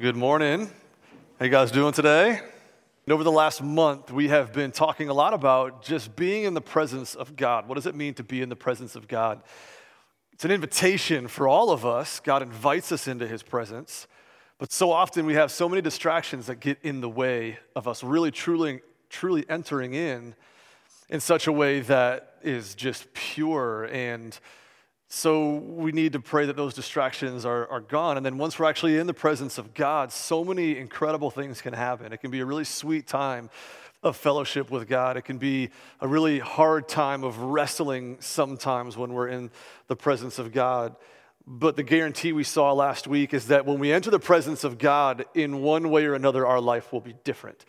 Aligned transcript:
Good 0.00 0.14
morning. 0.14 0.68
How 1.38 1.46
you 1.46 1.50
guys 1.50 1.70
doing 1.70 1.94
today? 1.94 2.40
Over 3.08 3.24
the 3.24 3.32
last 3.32 3.62
month, 3.62 4.12
we 4.12 4.28
have 4.28 4.52
been 4.52 4.70
talking 4.70 5.08
a 5.08 5.14
lot 5.14 5.32
about 5.32 5.82
just 5.82 6.14
being 6.14 6.44
in 6.44 6.52
the 6.52 6.60
presence 6.60 7.14
of 7.14 7.34
God. 7.34 7.66
What 7.66 7.76
does 7.76 7.86
it 7.86 7.94
mean 7.94 8.12
to 8.14 8.22
be 8.22 8.42
in 8.42 8.50
the 8.50 8.56
presence 8.56 8.94
of 8.94 9.08
God? 9.08 9.40
It's 10.34 10.44
an 10.44 10.50
invitation 10.50 11.28
for 11.28 11.48
all 11.48 11.70
of 11.70 11.86
us. 11.86 12.20
God 12.20 12.42
invites 12.42 12.92
us 12.92 13.08
into 13.08 13.26
his 13.26 13.42
presence. 13.42 14.06
But 14.58 14.70
so 14.70 14.92
often 14.92 15.24
we 15.24 15.32
have 15.32 15.50
so 15.50 15.66
many 15.66 15.80
distractions 15.80 16.44
that 16.48 16.60
get 16.60 16.76
in 16.82 17.00
the 17.00 17.08
way 17.08 17.58
of 17.74 17.88
us 17.88 18.04
really 18.04 18.30
truly 18.30 18.82
truly 19.08 19.46
entering 19.48 19.94
in 19.94 20.34
in 21.08 21.20
such 21.20 21.46
a 21.46 21.52
way 21.52 21.80
that 21.80 22.34
is 22.42 22.74
just 22.74 23.14
pure 23.14 23.84
and 23.84 24.38
so 25.08 25.54
we 25.54 25.92
need 25.92 26.12
to 26.14 26.20
pray 26.20 26.46
that 26.46 26.56
those 26.56 26.74
distractions 26.74 27.44
are, 27.44 27.68
are 27.68 27.80
gone. 27.80 28.16
And 28.16 28.26
then 28.26 28.38
once 28.38 28.58
we're 28.58 28.66
actually 28.66 28.98
in 28.98 29.06
the 29.06 29.14
presence 29.14 29.56
of 29.56 29.72
God, 29.72 30.10
so 30.10 30.44
many 30.44 30.76
incredible 30.76 31.30
things 31.30 31.62
can 31.62 31.74
happen. 31.74 32.12
It 32.12 32.18
can 32.18 32.30
be 32.30 32.40
a 32.40 32.44
really 32.44 32.64
sweet 32.64 33.06
time 33.06 33.48
of 34.02 34.16
fellowship 34.16 34.70
with 34.70 34.88
God. 34.88 35.16
It 35.16 35.22
can 35.22 35.38
be 35.38 35.70
a 36.00 36.08
really 36.08 36.38
hard 36.38 36.88
time 36.88 37.22
of 37.22 37.38
wrestling 37.38 38.16
sometimes 38.20 38.96
when 38.96 39.12
we're 39.12 39.28
in 39.28 39.50
the 39.86 39.96
presence 39.96 40.38
of 40.38 40.52
God. 40.52 40.96
But 41.46 41.76
the 41.76 41.84
guarantee 41.84 42.32
we 42.32 42.42
saw 42.42 42.72
last 42.72 43.06
week 43.06 43.32
is 43.32 43.46
that 43.46 43.64
when 43.64 43.78
we 43.78 43.92
enter 43.92 44.10
the 44.10 44.18
presence 44.18 44.64
of 44.64 44.78
God, 44.78 45.24
in 45.34 45.62
one 45.62 45.90
way 45.90 46.04
or 46.06 46.14
another, 46.14 46.44
our 46.44 46.60
life 46.60 46.92
will 46.92 47.00
be 47.00 47.14
different. 47.22 47.64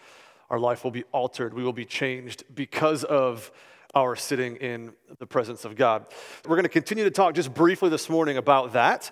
Our 0.49 0.59
life 0.59 0.83
will 0.83 0.91
be 0.91 1.03
altered. 1.11 1.53
We 1.53 1.63
will 1.63 1.73
be 1.73 1.85
changed 1.85 2.43
because 2.53 3.03
of 3.03 3.51
our 3.93 4.15
sitting 4.15 4.57
in 4.57 4.93
the 5.19 5.25
presence 5.25 5.65
of 5.65 5.75
God. 5.75 6.05
We're 6.45 6.55
going 6.55 6.63
to 6.63 6.69
continue 6.69 7.03
to 7.03 7.11
talk 7.11 7.33
just 7.33 7.53
briefly 7.53 7.89
this 7.89 8.09
morning 8.09 8.37
about 8.37 8.73
that. 8.73 9.11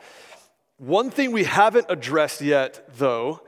One 0.77 1.09
thing 1.09 1.31
we 1.31 1.45
haven't 1.45 1.85
addressed 1.89 2.41
yet, 2.41 2.97
though, 2.97 3.41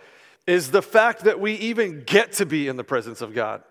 is 0.45 0.71
the 0.71 0.82
fact 0.82 1.26
that 1.26 1.40
we 1.40 1.54
even 1.54 2.04
get 2.05 2.32
to 2.34 2.45
be 2.45 2.68
in 2.68 2.77
the 2.77 2.84
presence 2.84 3.21
of 3.21 3.34
God. 3.34 3.63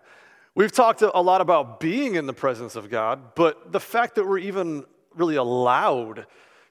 We've 0.55 0.73
talked 0.73 1.03
a 1.03 1.21
lot 1.21 1.41
about 1.41 1.81
being 1.81 2.15
in 2.15 2.27
the 2.27 2.33
presence 2.33 2.77
of 2.77 2.91
God, 2.91 3.35
but 3.35 3.73
the 3.73 3.81
fact 3.81 4.15
that 4.15 4.27
we're 4.27 4.39
even 4.39 4.85
really 5.15 5.37
allowed 5.37 6.27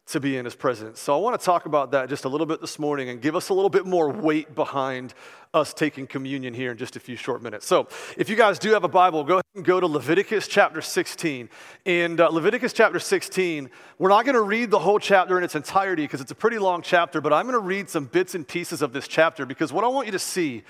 to 0.07 0.19
be 0.19 0.37
in 0.37 0.45
his 0.45 0.55
presence. 0.55 0.99
So 0.99 1.15
I 1.15 1.19
want 1.19 1.39
to 1.39 1.43
talk 1.43 1.65
about 1.65 1.91
that 1.91 2.09
just 2.09 2.25
a 2.25 2.29
little 2.29 2.45
bit 2.45 2.61
this 2.61 2.77
morning 2.77 3.09
and 3.09 3.19
give 3.19 3.35
us 3.35 3.49
a 3.49 3.53
little 3.53 3.71
bit 3.71 3.87
more 3.87 4.09
weight 4.09 4.53
behind 4.53 5.15
us 5.51 5.73
taking 5.73 6.05
communion 6.05 6.53
here 6.53 6.71
in 6.71 6.77
just 6.77 6.95
a 6.95 6.99
few 6.99 7.15
short 7.15 7.41
minutes. 7.41 7.65
So 7.65 7.87
if 8.15 8.29
you 8.29 8.35
guys 8.35 8.59
do 8.59 8.71
have 8.73 8.83
a 8.83 8.89
Bible, 8.89 9.23
go 9.23 9.35
ahead 9.35 9.43
and 9.55 9.65
go 9.65 9.79
to 9.79 9.87
Leviticus 9.87 10.47
chapter 10.47 10.79
16. 10.79 11.49
And 11.87 12.21
uh, 12.21 12.29
Leviticus 12.29 12.71
chapter 12.71 12.99
16, 12.99 13.69
we're 13.97 14.09
not 14.09 14.25
going 14.25 14.35
to 14.35 14.41
read 14.41 14.69
the 14.69 14.79
whole 14.79 14.99
chapter 14.99 15.39
in 15.39 15.43
its 15.43 15.55
entirety 15.55 16.03
because 16.03 16.21
it's 16.21 16.31
a 16.31 16.35
pretty 16.35 16.59
long 16.59 16.83
chapter, 16.83 17.19
but 17.19 17.33
I'm 17.33 17.45
going 17.45 17.59
to 17.59 17.59
read 17.59 17.89
some 17.89 18.05
bits 18.05 18.35
and 18.35 18.47
pieces 18.47 18.83
of 18.83 18.93
this 18.93 19.07
chapter 19.07 19.45
because 19.45 19.73
what 19.73 19.83
I 19.83 19.87
want 19.87 20.05
you 20.05 20.11
to 20.11 20.19
see 20.19 20.63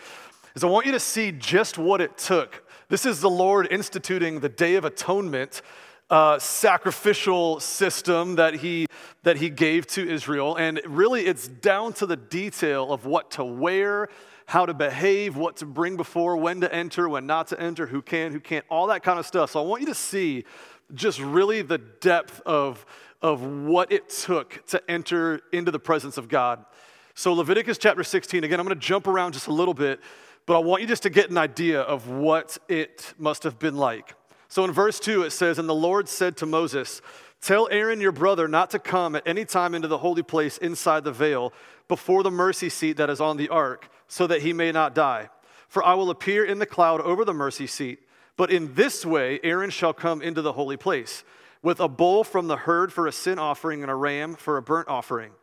is 0.56 0.64
I 0.64 0.68
want 0.68 0.86
you 0.86 0.94
to 0.94 1.00
see 1.00 1.34
just 1.34 1.78
what 1.78 2.00
it 2.00 2.18
took. 2.18 2.64
This 2.88 3.06
is 3.06 3.20
the 3.20 3.30
Lord 3.30 3.68
instituting 3.70 4.40
the 4.40 4.50
Day 4.50 4.76
of 4.76 4.86
Atonement 4.86 5.62
uh, 6.10 6.38
sacrificial 6.38 7.60
system 7.60 8.36
that 8.36 8.56
he, 8.56 8.88
that 9.24 9.38
he 9.38 9.50
gave 9.50 9.88
to 9.88 10.08
Israel. 10.08 10.56
And 10.56 10.80
really, 10.86 11.26
it's 11.26 11.48
down 11.48 11.94
to 11.94 12.06
the 12.06 12.16
detail 12.16 12.94
of 12.94 13.06
what 13.06 13.32
to 13.32 13.44
wear, 13.44 14.10
how 14.46 14.66
to 14.66 14.74
behave, 14.74 15.36
what 15.36 15.58
to 15.58 15.66
bring 15.66 15.98
before, 15.98 16.38
when 16.38 16.62
to 16.62 16.74
enter, 16.74 17.10
when 17.10 17.26
not 17.26 17.48
to 17.48 17.60
enter, 17.60 17.88
who 17.88 18.02
can, 18.02 18.32
who 18.32 18.40
can't, 18.40 18.66
all 18.70 18.88
that 18.88 19.04
kind 19.04 19.18
of 19.20 19.26
stuff. 19.26 19.52
So 19.52 19.64
I 19.64 19.66
want 19.66 19.82
you 19.82 19.88
to 19.88 19.96
see 19.96 20.46
just 20.94 21.20
really 21.20 21.64
the 21.64 21.80
depth 21.80 22.42
of, 22.46 22.86
of 23.22 23.42
what 23.44 23.92
it 23.92 24.10
took 24.10 24.64
to 24.68 24.82
enter 24.90 25.42
into 25.52 25.72
the 25.72 25.80
presence 25.80 26.18
of 26.18 26.30
God. 26.30 26.64
So, 27.16 27.34
Leviticus 27.34 27.78
chapter 27.78 28.04
16, 28.04 28.44
again, 28.44 28.60
I'm 28.60 28.66
going 28.66 28.78
to 28.78 28.86
jump 28.86 29.08
around 29.08 29.32
just 29.32 29.48
a 29.48 29.54
little 29.54 29.74
bit, 29.74 30.02
but 30.46 30.58
I 30.58 30.60
want 30.60 30.82
you 30.82 30.88
just 30.88 31.04
to 31.04 31.10
get 31.10 31.30
an 31.30 31.38
idea 31.38 31.82
of 31.82 32.10
what 32.10 32.58
it 32.68 33.14
must 33.18 33.44
have 33.44 33.58
been 33.58 33.78
like. 33.78 34.14
So 34.56 34.64
in 34.64 34.72
verse 34.72 35.02
2, 35.02 35.24
it 35.24 35.32
says, 35.32 35.60
And 35.60 35.68
the 35.68 35.76
Lord 35.76 36.08
said 36.08 36.38
to 36.38 36.46
Moses, 36.46 37.02
Tell 37.42 37.68
Aaron 37.72 38.00
your 38.00 38.14
brother 38.14 38.48
not 38.48 38.70
to 38.70 38.80
come 38.80 39.14
at 39.14 39.28
any 39.28 39.44
time 39.44 39.76
into 39.76 39.90
the 39.90 39.98
holy 39.98 40.24
place 40.24 40.58
inside 40.58 41.04
the 41.04 41.12
veil 41.12 41.52
before 41.90 42.24
the 42.24 42.32
mercy 42.32 42.70
seat 42.70 42.96
that 42.96 43.10
is 43.10 43.20
on 43.20 43.36
the 43.36 43.50
ark, 43.50 43.90
so 44.08 44.26
that 44.28 44.44
he 44.44 44.54
may 44.54 44.72
not 44.72 44.96
die. 44.96 45.28
For 45.68 45.84
I 45.84 45.94
will 45.96 46.10
appear 46.10 46.46
in 46.46 46.60
the 46.60 46.66
cloud 46.66 47.02
over 47.02 47.26
the 47.26 47.34
mercy 47.34 47.68
seat. 47.68 48.00
But 48.38 48.50
in 48.50 48.76
this 48.76 49.06
way, 49.06 49.42
Aaron 49.44 49.72
shall 49.72 49.92
come 49.92 50.22
into 50.22 50.42
the 50.42 50.54
holy 50.54 50.78
place 50.78 51.26
with 51.62 51.82
a 51.82 51.90
bull 51.90 52.24
from 52.24 52.48
the 52.48 52.56
herd 52.56 52.94
for 52.94 53.08
a 53.08 53.12
sin 53.12 53.38
offering 53.38 53.82
and 53.82 53.92
a 53.92 53.96
ram 53.96 54.36
for 54.36 54.56
a 54.56 54.62
burnt 54.62 54.88
offering. 54.88 55.34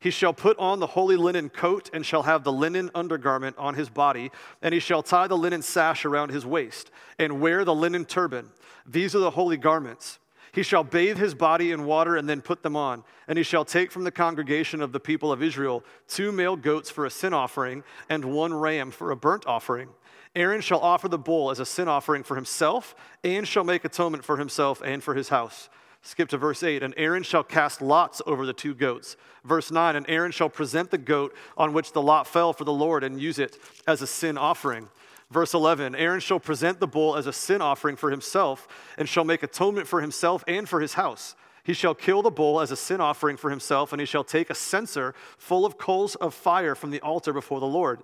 He 0.00 0.10
shall 0.10 0.32
put 0.32 0.58
on 0.58 0.80
the 0.80 0.86
holy 0.86 1.16
linen 1.16 1.50
coat 1.50 1.90
and 1.92 2.04
shall 2.04 2.22
have 2.22 2.42
the 2.42 2.52
linen 2.52 2.90
undergarment 2.94 3.56
on 3.58 3.74
his 3.74 3.90
body, 3.90 4.30
and 4.62 4.72
he 4.72 4.80
shall 4.80 5.02
tie 5.02 5.26
the 5.26 5.36
linen 5.36 5.60
sash 5.60 6.06
around 6.06 6.30
his 6.30 6.46
waist 6.46 6.90
and 7.18 7.40
wear 7.40 7.64
the 7.64 7.74
linen 7.74 8.06
turban. 8.06 8.50
These 8.86 9.14
are 9.14 9.20
the 9.20 9.30
holy 9.30 9.58
garments. 9.58 10.18
He 10.52 10.62
shall 10.62 10.82
bathe 10.82 11.18
his 11.18 11.34
body 11.34 11.70
in 11.70 11.84
water 11.84 12.16
and 12.16 12.28
then 12.28 12.40
put 12.40 12.62
them 12.62 12.76
on. 12.76 13.04
And 13.28 13.36
he 13.36 13.44
shall 13.44 13.64
take 13.64 13.92
from 13.92 14.04
the 14.04 14.10
congregation 14.10 14.80
of 14.80 14.92
the 14.92 14.98
people 14.98 15.30
of 15.30 15.42
Israel 15.42 15.84
two 16.08 16.32
male 16.32 16.56
goats 16.56 16.90
for 16.90 17.06
a 17.06 17.10
sin 17.10 17.32
offering 17.32 17.84
and 18.08 18.24
one 18.24 18.52
ram 18.52 18.90
for 18.90 19.10
a 19.10 19.16
burnt 19.16 19.46
offering. 19.46 19.90
Aaron 20.34 20.60
shall 20.60 20.80
offer 20.80 21.08
the 21.08 21.18
bull 21.18 21.50
as 21.50 21.60
a 21.60 21.66
sin 21.66 21.88
offering 21.88 22.22
for 22.22 22.36
himself 22.36 22.94
and 23.22 23.46
shall 23.46 23.64
make 23.64 23.84
atonement 23.84 24.24
for 24.24 24.38
himself 24.38 24.80
and 24.84 25.02
for 25.02 25.14
his 25.14 25.28
house. 25.28 25.68
Skip 26.02 26.28
to 26.30 26.38
verse 26.38 26.62
8. 26.62 26.82
And 26.82 26.94
Aaron 26.96 27.22
shall 27.22 27.44
cast 27.44 27.82
lots 27.82 28.22
over 28.26 28.46
the 28.46 28.52
two 28.52 28.74
goats. 28.74 29.16
Verse 29.44 29.70
9. 29.70 29.96
And 29.96 30.06
Aaron 30.08 30.32
shall 30.32 30.48
present 30.48 30.90
the 30.90 30.98
goat 30.98 31.34
on 31.56 31.72
which 31.72 31.92
the 31.92 32.02
lot 32.02 32.26
fell 32.26 32.52
for 32.52 32.64
the 32.64 32.72
Lord 32.72 33.04
and 33.04 33.20
use 33.20 33.38
it 33.38 33.58
as 33.86 34.02
a 34.02 34.06
sin 34.06 34.38
offering. 34.38 34.88
Verse 35.30 35.54
11 35.54 35.94
Aaron 35.94 36.20
shall 36.20 36.40
present 36.40 36.80
the 36.80 36.88
bull 36.88 37.16
as 37.16 37.26
a 37.26 37.32
sin 37.32 37.62
offering 37.62 37.96
for 37.96 38.10
himself 38.10 38.66
and 38.98 39.08
shall 39.08 39.24
make 39.24 39.42
atonement 39.42 39.86
for 39.86 40.00
himself 40.00 40.42
and 40.48 40.68
for 40.68 40.80
his 40.80 40.94
house. 40.94 41.36
He 41.62 41.74
shall 41.74 41.94
kill 41.94 42.22
the 42.22 42.30
bull 42.30 42.60
as 42.60 42.70
a 42.70 42.76
sin 42.76 43.00
offering 43.00 43.36
for 43.36 43.50
himself, 43.50 43.92
and 43.92 44.00
he 44.00 44.06
shall 44.06 44.24
take 44.24 44.48
a 44.48 44.54
censer 44.54 45.14
full 45.36 45.66
of 45.66 45.76
coals 45.76 46.16
of 46.16 46.34
fire 46.34 46.74
from 46.74 46.90
the 46.90 47.02
altar 47.02 47.34
before 47.34 47.60
the 47.60 47.66
Lord, 47.66 48.02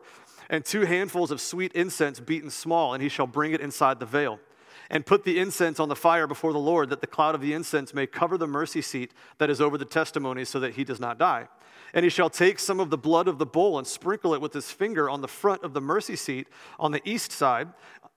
and 0.51 0.65
two 0.65 0.83
handfuls 0.83 1.31
of 1.31 1.41
sweet 1.41 1.73
incense 1.73 2.21
beaten 2.21 2.51
small, 2.51 2.93
and 2.93 3.03
he 3.03 3.09
shall 3.09 3.27
bring 3.27 3.53
it 3.53 3.63
inside 3.63 3.99
the 3.99 4.07
veil 4.07 4.39
and 4.91 5.07
put 5.07 5.25
the 5.25 5.39
incense 5.39 5.81
on 5.81 5.89
the 5.89 5.97
fire 5.97 6.27
before 6.27 6.53
the 6.53 6.59
Lord, 6.59 6.91
that 6.91 7.01
the 7.01 7.07
cloud 7.07 7.35
of 7.35 7.41
the 7.41 7.53
incense 7.53 7.93
may 7.93 8.07
cover 8.07 8.39
the 8.39 8.47
mercy 8.47 8.83
seat 8.83 9.13
that 9.39 9.51
is 9.51 9.61
over 9.61 9.79
the 9.79 9.85
testimony, 9.85 10.45
so 10.45 10.61
that 10.61 10.75
he 10.75 10.85
does 10.85 11.01
not 11.01 11.19
die. 11.19 11.49
And 11.95 12.05
he 12.05 12.11
shall 12.11 12.31
take 12.31 12.59
some 12.59 12.81
of 12.81 12.91
the 12.91 12.99
blood 12.99 13.29
of 13.29 13.39
the 13.39 13.47
bull 13.47 13.79
and 13.79 13.87
sprinkle 13.87 14.35
it 14.35 14.41
with 14.41 14.53
his 14.53 14.71
finger 14.71 15.09
on 15.09 15.21
the 15.21 15.29
front 15.29 15.63
of 15.63 15.73
the 15.73 15.81
mercy 15.81 16.17
seat 16.17 16.49
on 16.79 16.93
the 16.93 17.01
east 17.05 17.33
side. 17.33 17.69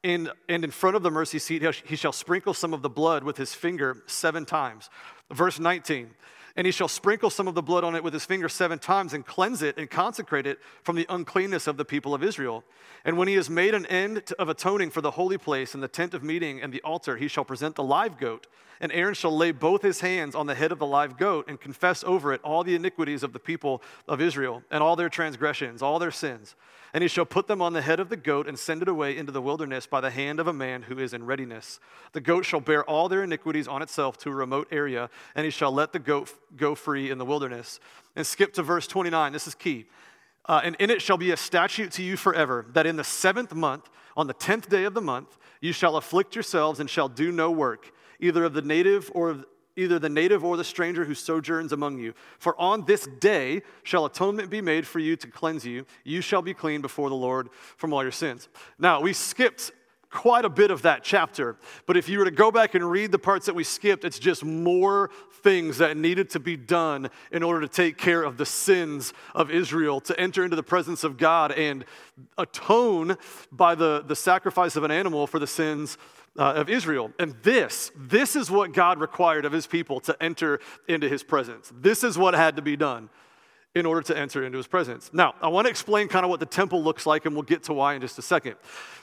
And, 0.03 0.31
and 0.47 0.63
in 0.63 0.72
front 0.72 0.96
of 0.96 1.03
the 1.03 1.12
mercy 1.12 1.40
seat, 1.40 1.63
he 1.85 1.96
shall 1.96 2.12
sprinkle 2.12 2.53
some 2.53 2.74
of 2.74 2.81
the 2.81 2.90
blood 2.90 3.24
with 3.24 3.38
his 3.38 3.53
finger 3.53 4.03
seven 4.07 4.46
times. 4.46 4.90
Verse 5.31 5.59
19 5.59 6.12
and 6.59 6.66
he 6.66 6.74
shall 6.74 6.90
sprinkle 6.90 7.30
some 7.30 7.47
of 7.47 7.56
the 7.56 7.62
blood 7.62 7.86
on 7.86 7.96
it 7.96 8.03
with 8.03 8.12
his 8.12 8.25
finger 8.25 8.50
seven 8.50 8.78
times 8.78 9.14
and 9.14 9.25
cleanse 9.25 9.62
it 9.62 9.78
and 9.78 9.90
consecrate 9.90 10.46
it 10.46 10.59
from 10.84 10.97
the 10.97 11.06
uncleanness 11.08 11.68
of 11.68 11.78
the 11.78 11.86
people 11.86 12.14
of 12.14 12.22
Israel. 12.22 12.66
And 13.06 13.18
when 13.18 13.30
he 13.30 13.36
has 13.36 13.50
made 13.50 13.74
an 13.74 13.86
end 13.86 14.34
of 14.38 14.50
atoning 14.50 14.90
for 14.90 15.00
the 15.00 15.12
holy 15.12 15.38
place 15.38 15.74
and 15.74 15.81
the 15.81 15.88
tent 15.88 16.14
of 16.14 16.22
meeting 16.22 16.62
and 16.62 16.74
the 16.74 16.81
altar, 16.81 17.16
he 17.16 17.30
shall 17.30 17.46
present 17.46 17.78
the 17.78 17.84
live 17.84 18.18
goat. 18.18 18.46
And 18.82 18.92
Aaron 18.94 19.14
shall 19.14 19.36
lay 19.36 19.52
both 19.52 19.82
his 19.82 20.00
hands 20.00 20.36
on 20.36 20.48
the 20.48 20.56
head 20.56 20.72
of 20.72 20.80
the 20.80 20.86
live 20.86 21.18
goat 21.18 21.46
and 21.50 21.60
confess 21.60 22.04
over 22.06 22.32
it 22.32 22.42
all 22.44 22.64
the 22.64 22.76
iniquities 22.76 23.24
of 23.24 23.34
the 23.34 23.40
people 23.40 23.82
of 24.08 24.22
Israel 24.22 24.64
and 24.72 24.82
all 24.82 24.96
their 24.96 25.10
transgressions, 25.10 25.82
all 25.82 26.00
their 26.00 26.12
sins. 26.12 26.56
And 26.94 27.02
he 27.02 27.08
shall 27.08 27.26
put 27.26 27.48
them 27.48 27.62
on 27.62 27.74
the 27.74 27.82
head 27.82 28.00
of 28.00 28.10
the 28.10 28.16
goat 28.16 28.48
and 28.48 28.58
send 28.58 28.82
it 28.82 28.88
away 28.88 29.18
into 29.18 29.32
the 29.32 29.42
wilderness 29.42 29.86
by 29.86 30.02
the 30.02 30.10
hand 30.10 30.40
of 30.40 30.48
a 30.48 30.54
man 30.54 30.84
who 30.84 30.98
is 30.98 31.14
in 31.14 31.26
readiness. 31.26 31.80
The 32.14 32.22
goat 32.22 32.46
shall 32.46 32.62
bear 32.62 32.84
all 32.86 33.10
their 33.10 33.24
iniquities 33.24 33.68
on 33.68 33.82
itself 33.82 34.18
to 34.20 34.30
a 34.30 34.36
remote 34.36 34.68
area, 34.72 35.10
and 35.36 35.46
he 35.46 35.52
shall 35.52 35.72
let 35.72 35.94
the 35.94 36.00
goat 36.00 36.34
go 36.56 36.74
free 36.74 37.12
in 37.12 37.18
the 37.18 37.26
wilderness. 37.26 37.80
And 38.16 38.26
skip 38.26 38.54
to 38.54 38.64
verse 38.64 38.88
29. 38.88 39.34
This 39.34 39.46
is 39.46 39.56
key. 39.56 39.86
Uh, 40.46 40.62
and 40.64 40.76
in 40.80 40.90
it 40.90 41.02
shall 41.02 41.18
be 41.18 41.30
a 41.30 41.38
statute 41.38 41.92
to 41.92 42.02
you 42.02 42.18
forever, 42.18 42.66
that 42.74 42.88
in 42.88 42.96
the 42.96 43.04
seventh 43.04 43.54
month, 43.54 43.88
on 44.18 44.25
the 44.25 44.34
tenth 44.34 44.68
day 44.68 44.86
of 44.86 44.96
the 44.96 45.02
month, 45.02 45.38
you 45.62 45.72
shall 45.74 45.96
afflict 45.96 46.36
yourselves 46.36 46.80
and 46.80 46.90
shall 46.90 47.08
do 47.08 47.32
no 47.32 47.52
work, 47.52 47.92
either 48.19 48.44
of 48.44 48.54
the 48.54 48.62
native 48.62 49.12
or 49.13 49.30
of 49.30 49.45
either 49.75 49.98
the 49.98 50.10
native 50.10 50.44
or 50.44 50.57
the 50.57 50.63
stranger 50.63 51.06
who 51.06 51.16
sojourns 51.16 51.71
among 51.71 51.98
you. 52.00 52.13
For 52.38 52.60
on 52.60 52.86
this 52.86 53.07
day 53.19 53.62
shall 53.83 54.06
atonement 54.06 54.50
be 54.50 54.62
made 54.62 54.86
for 54.86 55.00
you 55.00 55.16
to 55.16 55.27
cleanse 55.27 55.66
you. 55.66 55.86
You 56.04 56.21
shall 56.21 56.42
be 56.42 56.54
clean 56.54 56.81
before 56.81 57.10
the 57.10 57.16
Lord 57.16 57.50
from 57.77 57.94
all 57.94 58.04
your 58.04 58.12
sins. 58.12 58.50
Now, 58.77 59.00
we 59.00 59.13
skipped 59.13 59.71
quite 60.10 60.44
a 60.44 60.50
bit 60.50 60.71
of 60.71 60.81
that 60.81 61.04
chapter, 61.04 61.56
but 61.86 61.95
if 61.95 62.10
you 62.10 62.18
were 62.18 62.25
to 62.25 62.31
go 62.31 62.51
back 62.51 62.74
and 62.74 62.89
read 62.89 63.12
the 63.12 63.19
parts 63.19 63.45
that 63.45 63.54
we 63.54 63.63
skipped, 63.63 64.04
it's 64.04 64.18
just 64.18 64.44
more 64.44 65.12
things 65.44 65.77
that 65.77 65.95
needed 65.95 66.31
to 66.31 66.39
be 66.39 66.57
done 66.57 67.10
in 67.31 67.44
order 67.44 67.62
to 67.62 67.68
take 67.68 67.98
care 67.98 68.24
of 68.24 68.36
the 68.36 68.45
sins 68.45 69.13
of 69.36 69.51
Israel, 69.51 70.01
to 70.01 70.19
enter 70.19 70.44
into 70.44 70.56
the 70.56 70.63
presence 70.63 71.04
of 71.04 71.18
God 71.18 71.51
and 71.51 71.86
atone 72.38 73.18
by 73.51 73.75
the, 73.75 74.04
the 74.06 74.15
sacrifice 74.15 74.75
of 74.75 74.83
an 74.83 74.92
animal 74.92 75.27
for 75.27 75.38
the 75.38 75.48
sins 75.48 75.98
uh, 76.39 76.53
of 76.53 76.69
Israel. 76.69 77.12
And 77.19 77.36
this, 77.44 77.91
this 77.95 78.36
is 78.36 78.50
what 78.50 78.71
God 78.74 79.00
required 79.00 79.45
of 79.45 79.51
his 79.51 79.68
people 79.68 80.00
to 80.01 80.15
enter 80.24 80.59
into 80.88 81.07
his 81.09 81.21
presence. 81.21 81.71
This 81.75 82.03
is 82.03 82.18
what 82.18 82.33
had 82.33 82.56
to 82.56 82.62
be 82.62 82.77
done. 82.77 83.09
in 83.75 83.86
order 83.86 84.01
to 84.01 84.18
enter 84.18 84.44
into 84.44 84.57
his 84.57 84.65
presence. 84.65 85.12
Now, 85.13 85.36
I 85.41 85.47
want 85.47 85.65
to 85.65 85.69
explain 85.69 86.07
kind 86.07 86.25
of 86.25 86.31
what 86.31 86.39
the 86.39 86.45
temple 86.47 86.83
looks 86.83 87.06
like, 87.06 87.25
and 87.25 87.36
we'll 87.36 87.44
get 87.44 87.63
to 87.63 87.74
why 87.74 87.94
in 87.94 88.01
just 88.01 88.18
a 88.18 88.21
second. 88.21 88.56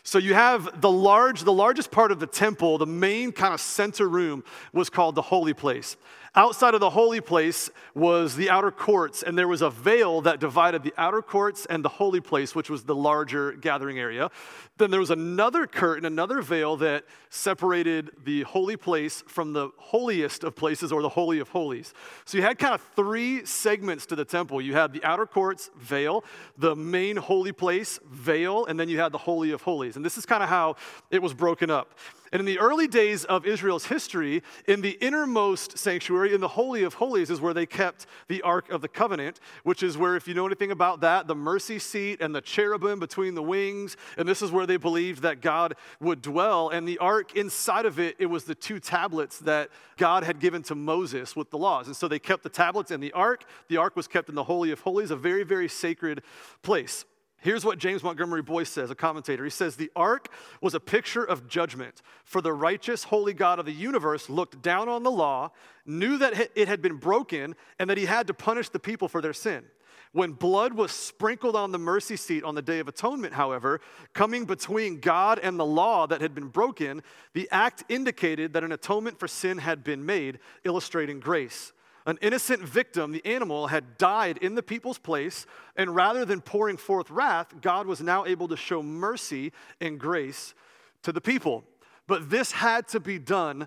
So 0.03 0.19
you 0.19 0.35
have 0.35 0.81
the 0.81 0.91
large, 0.91 1.43
the 1.43 1.53
largest 1.53 1.93
part 1.93 2.11
of 2.11 2.19
the 2.19 2.27
temple, 2.27 2.77
the 2.77 2.87
main 2.87 3.31
kind 3.31 3.55
of 3.55 3.61
center 3.61 4.09
room 4.09 4.43
was 4.73 4.91
called 4.91 5.15
the 5.15 5.23
holy 5.23 5.55
place. 5.55 5.97
Outside 6.39 6.75
of 6.75 6.81
the 6.81 6.91
holy 6.91 7.23
place 7.23 7.71
was 7.95 8.37
the 8.37 8.51
outer 8.51 8.71
courts, 8.71 9.23
and 9.23 9.39
there 9.39 9.49
was 9.49 9.63
a 9.63 9.71
veil 9.71 10.21
that 10.21 10.39
divided 10.39 10.83
the 10.83 10.93
outer 10.99 11.23
courts 11.23 11.65
and 11.65 11.83
the 11.83 11.89
holy 11.89 12.21
place, 12.21 12.55
which 12.55 12.69
was 12.69 12.85
the 12.85 12.95
larger 12.95 13.53
gathering 13.53 13.99
area. 13.99 14.31
Then 14.77 14.91
there 14.91 15.01
was 15.01 15.11
another 15.11 15.67
curtain, 15.67 16.05
another 16.05 16.43
veil 16.43 16.77
that 16.77 17.07
separated 17.31 18.11
the 18.23 18.43
holy 18.43 18.77
place 18.77 19.25
from 19.27 19.55
the 19.55 19.71
holiest 19.79 20.45
of 20.45 20.55
places 20.55 20.93
or 20.93 21.01
the 21.01 21.09
holy 21.09 21.39
of 21.39 21.49
holies. 21.49 21.95
So 22.27 22.37
you 22.37 22.43
had 22.43 22.59
kind 22.59 22.75
of 22.75 22.83
three 22.95 23.47
segments 23.47 24.05
to 24.05 24.15
the 24.15 24.27
temple. 24.27 24.61
You 24.61 24.75
had 24.75 24.93
the 24.93 25.03
outer 25.05 25.25
courts, 25.25 25.71
veil, 25.79 26.23
the 26.59 26.77
main 26.77 27.17
holy 27.17 27.53
place, 27.53 27.99
veil, 28.11 28.67
and 28.67 28.79
then 28.79 28.91
you 28.91 29.01
had 29.01 29.11
the 29.11 29.19
holy 29.19 29.53
of 29.53 29.63
holies. 29.63 29.97
And 29.97 30.05
this 30.05 30.19
is 30.19 30.27
kind 30.27 30.43
of 30.43 30.51
how 30.51 30.77
it 31.11 31.23
was 31.23 31.33
broken 31.33 31.71
up. 31.71 31.93
And 32.37 32.47
in 32.47 32.55
the 32.55 32.59
early 32.59 32.87
days 32.87 33.25
of 33.25 33.47
Israel's 33.47 33.87
history, 33.87 34.43
in 34.69 34.83
the 34.83 34.99
innermost 35.01 35.79
sanctuary, 35.79 36.35
in 36.35 36.43
the 36.43 36.49
Holy 36.49 36.83
of 36.83 36.93
Holies, 36.93 37.31
is 37.31 37.41
where 37.41 37.55
they 37.55 37.65
kept 37.65 38.05
the 38.29 38.43
Ark 38.43 38.69
of 38.69 38.83
the 38.83 38.89
Covenant, 38.89 39.41
which 39.63 39.83
is 39.83 39.97
where, 39.97 40.17
if 40.17 40.29
you 40.29 40.35
know 40.35 40.45
anything 40.45 40.71
about 40.71 41.01
that, 41.01 41.29
the 41.29 41.35
mercy 41.35 41.79
seat 41.79 42.21
and 42.21 42.35
the 42.35 42.43
cherubim 42.43 43.01
between 43.01 43.35
the 43.35 43.43
wings, 43.43 43.97
and 44.19 44.29
this 44.29 44.43
is 44.43 44.53
where 44.53 44.67
they 44.67 44.77
believed 44.77 45.23
that 45.23 45.41
God 45.41 45.77
would 45.99 46.21
dwell. 46.21 46.69
And 46.69 46.87
the 46.87 46.99
Ark, 46.99 47.35
inside 47.35 47.87
of 47.87 47.99
it, 47.99 48.17
it 48.19 48.27
was 48.27 48.45
the 48.45 48.55
two 48.55 48.81
tablets 48.81 49.39
that 49.39 49.71
God 49.97 50.23
had 50.23 50.39
given 50.39 50.63
to 50.65 50.75
Moses 50.75 51.35
with 51.35 51.49
the 51.49 51.57
laws. 51.57 51.87
And 51.87 51.97
so 51.97 52.07
they 52.07 52.19
kept 52.19 52.43
the 52.43 52.51
tablets 52.51 52.91
and 52.91 53.03
the 53.03 53.13
Ark. 53.13 53.45
The 53.69 53.79
Ark 53.79 53.97
was 53.97 54.07
kept 54.07 54.29
in 54.29 54.35
the 54.35 54.45
Holy 54.45 54.71
of 54.73 54.81
Holies, 54.81 55.11
a 55.11 55.17
very, 55.17 55.43
very 55.43 55.69
sacred 55.69 56.23
place. 56.61 57.07
Here's 57.39 57.65
what 57.65 57.79
James 57.79 58.03
Montgomery 58.03 58.43
Boice 58.43 58.71
says, 58.71 58.91
a 58.91 58.95
commentator. 58.95 59.45
He 59.45 59.51
says, 59.51 59.77
The 59.77 59.91
ark 59.95 60.31
was 60.61 60.75
a 60.75 60.81
picture 60.81 61.23
of 61.23 61.49
judgment, 61.49 62.03
for 62.25 62.41
the 62.41 62.53
righteous, 62.53 63.05
holy 63.05 63.35
God 63.35 63.59
of 63.59 63.67
the 63.67 63.73
universe 63.73 64.31
looked 64.31 64.63
down 64.63 64.89
on 64.89 65.03
the 65.03 65.11
law, 65.11 65.51
knew 65.85 66.19
that 66.19 66.51
it 66.55 66.67
had 66.67 66.81
been 66.81 66.97
broken, 66.97 67.55
and 67.79 67.91
that 67.91 67.99
he 67.99 68.07
had 68.07 68.27
to 68.29 68.35
punish 68.35 68.71
the 68.71 68.79
people 68.79 69.07
for 69.07 69.21
their 69.21 69.35
sin. 69.35 69.65
When 70.13 70.33
blood 70.33 70.73
was 70.73 70.93
sprinkled 70.93 71.57
on 71.57 71.73
the 71.73 71.79
mercy 71.79 72.17
seat 72.17 72.43
on 72.43 72.55
the 72.55 72.63
Day 72.63 72.79
of 72.79 72.89
Atonement, 72.89 73.35
however, 73.35 73.83
coming 74.15 74.47
between 74.47 74.99
God 74.99 75.39
and 75.39 75.61
the 75.61 75.67
law 75.67 76.07
that 76.07 76.23
had 76.23 76.35
been 76.35 76.49
broken, 76.49 77.03
the 77.35 77.49
act 77.53 77.85
indicated 77.91 78.55
that 78.55 78.65
an 78.65 78.73
atonement 78.73 79.21
for 79.21 79.29
sin 79.29 79.59
had 79.59 79.85
been 79.85 80.07
made, 80.07 80.39
illustrating 80.65 81.21
grace. 81.21 81.73
An 82.07 82.19
innocent 82.23 82.63
victim, 82.63 83.11
the 83.11 83.27
animal, 83.27 83.67
had 83.67 83.99
died 83.99 84.39
in 84.39 84.55
the 84.55 84.63
people's 84.63 84.99
place, 84.99 85.45
and 85.75 85.93
rather 85.93 86.25
than 86.25 86.41
pouring 86.41 86.77
forth 86.77 87.11
wrath, 87.11 87.53
God 87.61 87.89
was 87.89 88.01
now 88.01 88.25
able 88.25 88.47
to 88.47 88.57
show 88.57 88.81
mercy 88.81 89.53
and 89.81 89.99
grace 89.99 90.55
to 91.03 91.11
the 91.11 91.21
people. 91.21 91.65
But 92.07 92.31
this 92.31 92.53
had 92.53 92.87
to 92.89 93.01
be 93.01 93.19
done 93.19 93.67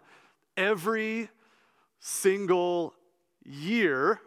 every 0.56 1.28
single 2.00 2.94
year, 3.44 4.22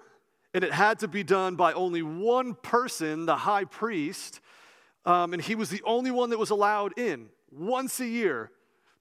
and 0.53 0.63
it 0.63 0.73
had 0.73 0.99
to 0.99 1.09
be 1.09 1.23
done 1.23 1.57
by 1.57 1.73
only 1.73 2.03
one 2.03 2.55
person, 2.55 3.25
the 3.25 3.37
high 3.37 3.65
priest, 3.65 4.41
um, 5.07 5.33
and 5.33 5.41
he 5.41 5.55
was 5.55 5.71
the 5.71 5.83
only 5.85 6.11
one 6.11 6.29
that 6.31 6.39
was 6.39 6.51
allowed 6.51 6.99
in 6.99 7.31
once 7.51 7.99
a 7.99 8.07
year 8.07 8.51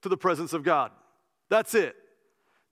to 0.00 0.08
the 0.08 0.16
presence 0.16 0.54
of 0.54 0.62
God. 0.62 0.90
That's 1.50 1.74
it. 1.74 1.96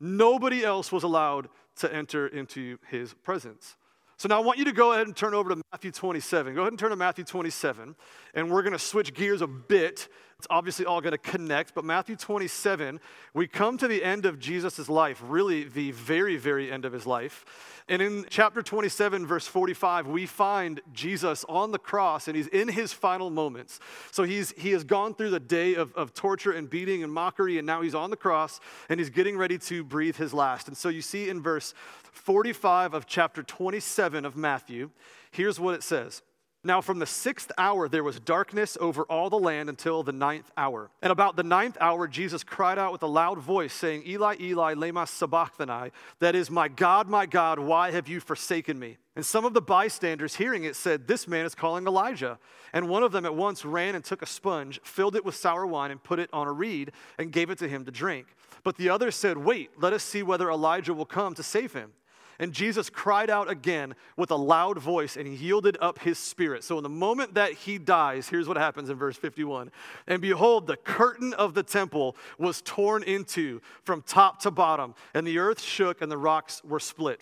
Nobody 0.00 0.64
else 0.64 0.90
was 0.90 1.02
allowed 1.02 1.50
to 1.80 1.94
enter 1.94 2.26
into 2.26 2.78
his 2.88 3.14
presence. 3.14 3.76
So 4.16 4.28
now 4.28 4.36
I 4.36 4.44
want 4.44 4.58
you 4.58 4.66
to 4.66 4.72
go 4.72 4.92
ahead 4.92 5.06
and 5.06 5.16
turn 5.16 5.32
over 5.32 5.48
to 5.48 5.62
Matthew 5.72 5.90
27. 5.90 6.54
Go 6.54 6.60
ahead 6.60 6.72
and 6.72 6.78
turn 6.78 6.90
to 6.90 6.96
Matthew 6.96 7.24
27, 7.24 7.96
and 8.34 8.50
we're 8.50 8.62
going 8.62 8.74
to 8.74 8.78
switch 8.78 9.14
gears 9.14 9.40
a 9.40 9.46
bit. 9.46 10.08
It's 10.40 10.46
obviously 10.48 10.86
all 10.86 11.02
going 11.02 11.12
to 11.12 11.18
connect, 11.18 11.74
but 11.74 11.84
Matthew 11.84 12.16
27, 12.16 12.98
we 13.34 13.46
come 13.46 13.76
to 13.76 13.86
the 13.86 14.02
end 14.02 14.24
of 14.24 14.38
Jesus' 14.38 14.88
life, 14.88 15.22
really 15.22 15.64
the 15.64 15.90
very, 15.90 16.38
very 16.38 16.72
end 16.72 16.86
of 16.86 16.94
his 16.94 17.06
life. 17.06 17.44
And 17.90 18.00
in 18.00 18.24
chapter 18.30 18.62
27, 18.62 19.26
verse 19.26 19.46
45, 19.46 20.06
we 20.06 20.24
find 20.24 20.80
Jesus 20.94 21.44
on 21.46 21.72
the 21.72 21.78
cross 21.78 22.26
and 22.26 22.34
he's 22.34 22.46
in 22.46 22.68
his 22.68 22.90
final 22.90 23.28
moments. 23.28 23.80
So 24.12 24.22
he's, 24.22 24.52
he 24.52 24.70
has 24.70 24.82
gone 24.82 25.12
through 25.12 25.28
the 25.28 25.40
day 25.40 25.74
of, 25.74 25.92
of 25.92 26.14
torture 26.14 26.52
and 26.52 26.70
beating 26.70 27.02
and 27.02 27.12
mockery, 27.12 27.58
and 27.58 27.66
now 27.66 27.82
he's 27.82 27.94
on 27.94 28.08
the 28.08 28.16
cross 28.16 28.60
and 28.88 28.98
he's 28.98 29.10
getting 29.10 29.36
ready 29.36 29.58
to 29.58 29.84
breathe 29.84 30.16
his 30.16 30.32
last. 30.32 30.68
And 30.68 30.76
so 30.76 30.88
you 30.88 31.02
see 31.02 31.28
in 31.28 31.42
verse 31.42 31.74
45 32.12 32.94
of 32.94 33.06
chapter 33.06 33.42
27 33.42 34.24
of 34.24 34.36
Matthew, 34.36 34.88
here's 35.32 35.60
what 35.60 35.74
it 35.74 35.82
says. 35.82 36.22
Now, 36.62 36.82
from 36.82 36.98
the 36.98 37.06
sixth 37.06 37.50
hour, 37.56 37.88
there 37.88 38.04
was 38.04 38.20
darkness 38.20 38.76
over 38.82 39.04
all 39.04 39.30
the 39.30 39.38
land 39.38 39.70
until 39.70 40.02
the 40.02 40.12
ninth 40.12 40.50
hour. 40.58 40.90
And 41.00 41.10
about 41.10 41.36
the 41.36 41.42
ninth 41.42 41.78
hour, 41.80 42.06
Jesus 42.06 42.44
cried 42.44 42.78
out 42.78 42.92
with 42.92 43.02
a 43.02 43.06
loud 43.06 43.38
voice, 43.38 43.72
saying, 43.72 44.02
Eli, 44.06 44.36
Eli, 44.38 44.74
lema 44.74 45.08
sabachthani, 45.08 45.90
that 46.18 46.34
is, 46.34 46.50
my 46.50 46.68
God, 46.68 47.08
my 47.08 47.24
God, 47.24 47.58
why 47.58 47.92
have 47.92 48.08
you 48.08 48.20
forsaken 48.20 48.78
me? 48.78 48.98
And 49.16 49.24
some 49.24 49.46
of 49.46 49.54
the 49.54 49.62
bystanders 49.62 50.36
hearing 50.36 50.64
it 50.64 50.76
said, 50.76 51.06
This 51.06 51.26
man 51.26 51.46
is 51.46 51.54
calling 51.54 51.86
Elijah. 51.86 52.38
And 52.74 52.90
one 52.90 53.02
of 53.02 53.12
them 53.12 53.24
at 53.24 53.34
once 53.34 53.64
ran 53.64 53.94
and 53.94 54.04
took 54.04 54.20
a 54.20 54.26
sponge, 54.26 54.80
filled 54.84 55.16
it 55.16 55.24
with 55.24 55.34
sour 55.34 55.66
wine, 55.66 55.90
and 55.90 56.02
put 56.02 56.18
it 56.18 56.28
on 56.30 56.46
a 56.46 56.52
reed, 56.52 56.92
and 57.18 57.32
gave 57.32 57.48
it 57.48 57.58
to 57.58 57.68
him 57.68 57.86
to 57.86 57.90
drink. 57.90 58.26
But 58.64 58.76
the 58.76 58.90
others 58.90 59.16
said, 59.16 59.38
Wait, 59.38 59.70
let 59.78 59.94
us 59.94 60.02
see 60.02 60.22
whether 60.22 60.50
Elijah 60.50 60.92
will 60.92 61.06
come 61.06 61.34
to 61.36 61.42
save 61.42 61.72
him. 61.72 61.92
And 62.40 62.54
Jesus 62.54 62.88
cried 62.88 63.28
out 63.28 63.50
again 63.50 63.94
with 64.16 64.30
a 64.30 64.36
loud 64.36 64.78
voice 64.78 65.18
and 65.18 65.26
he 65.26 65.34
yielded 65.34 65.76
up 65.78 65.98
his 65.98 66.18
spirit. 66.18 66.64
So, 66.64 66.78
in 66.78 66.82
the 66.82 66.88
moment 66.88 67.34
that 67.34 67.52
he 67.52 67.76
dies, 67.76 68.30
here's 68.30 68.48
what 68.48 68.56
happens 68.56 68.88
in 68.88 68.96
verse 68.96 69.16
51 69.16 69.70
And 70.06 70.22
behold, 70.22 70.66
the 70.66 70.78
curtain 70.78 71.34
of 71.34 71.52
the 71.52 71.62
temple 71.62 72.16
was 72.38 72.62
torn 72.62 73.02
into 73.02 73.60
from 73.84 74.00
top 74.02 74.40
to 74.40 74.50
bottom, 74.50 74.94
and 75.12 75.26
the 75.26 75.38
earth 75.38 75.60
shook 75.60 76.00
and 76.00 76.10
the 76.10 76.16
rocks 76.16 76.62
were 76.64 76.80
split. 76.80 77.20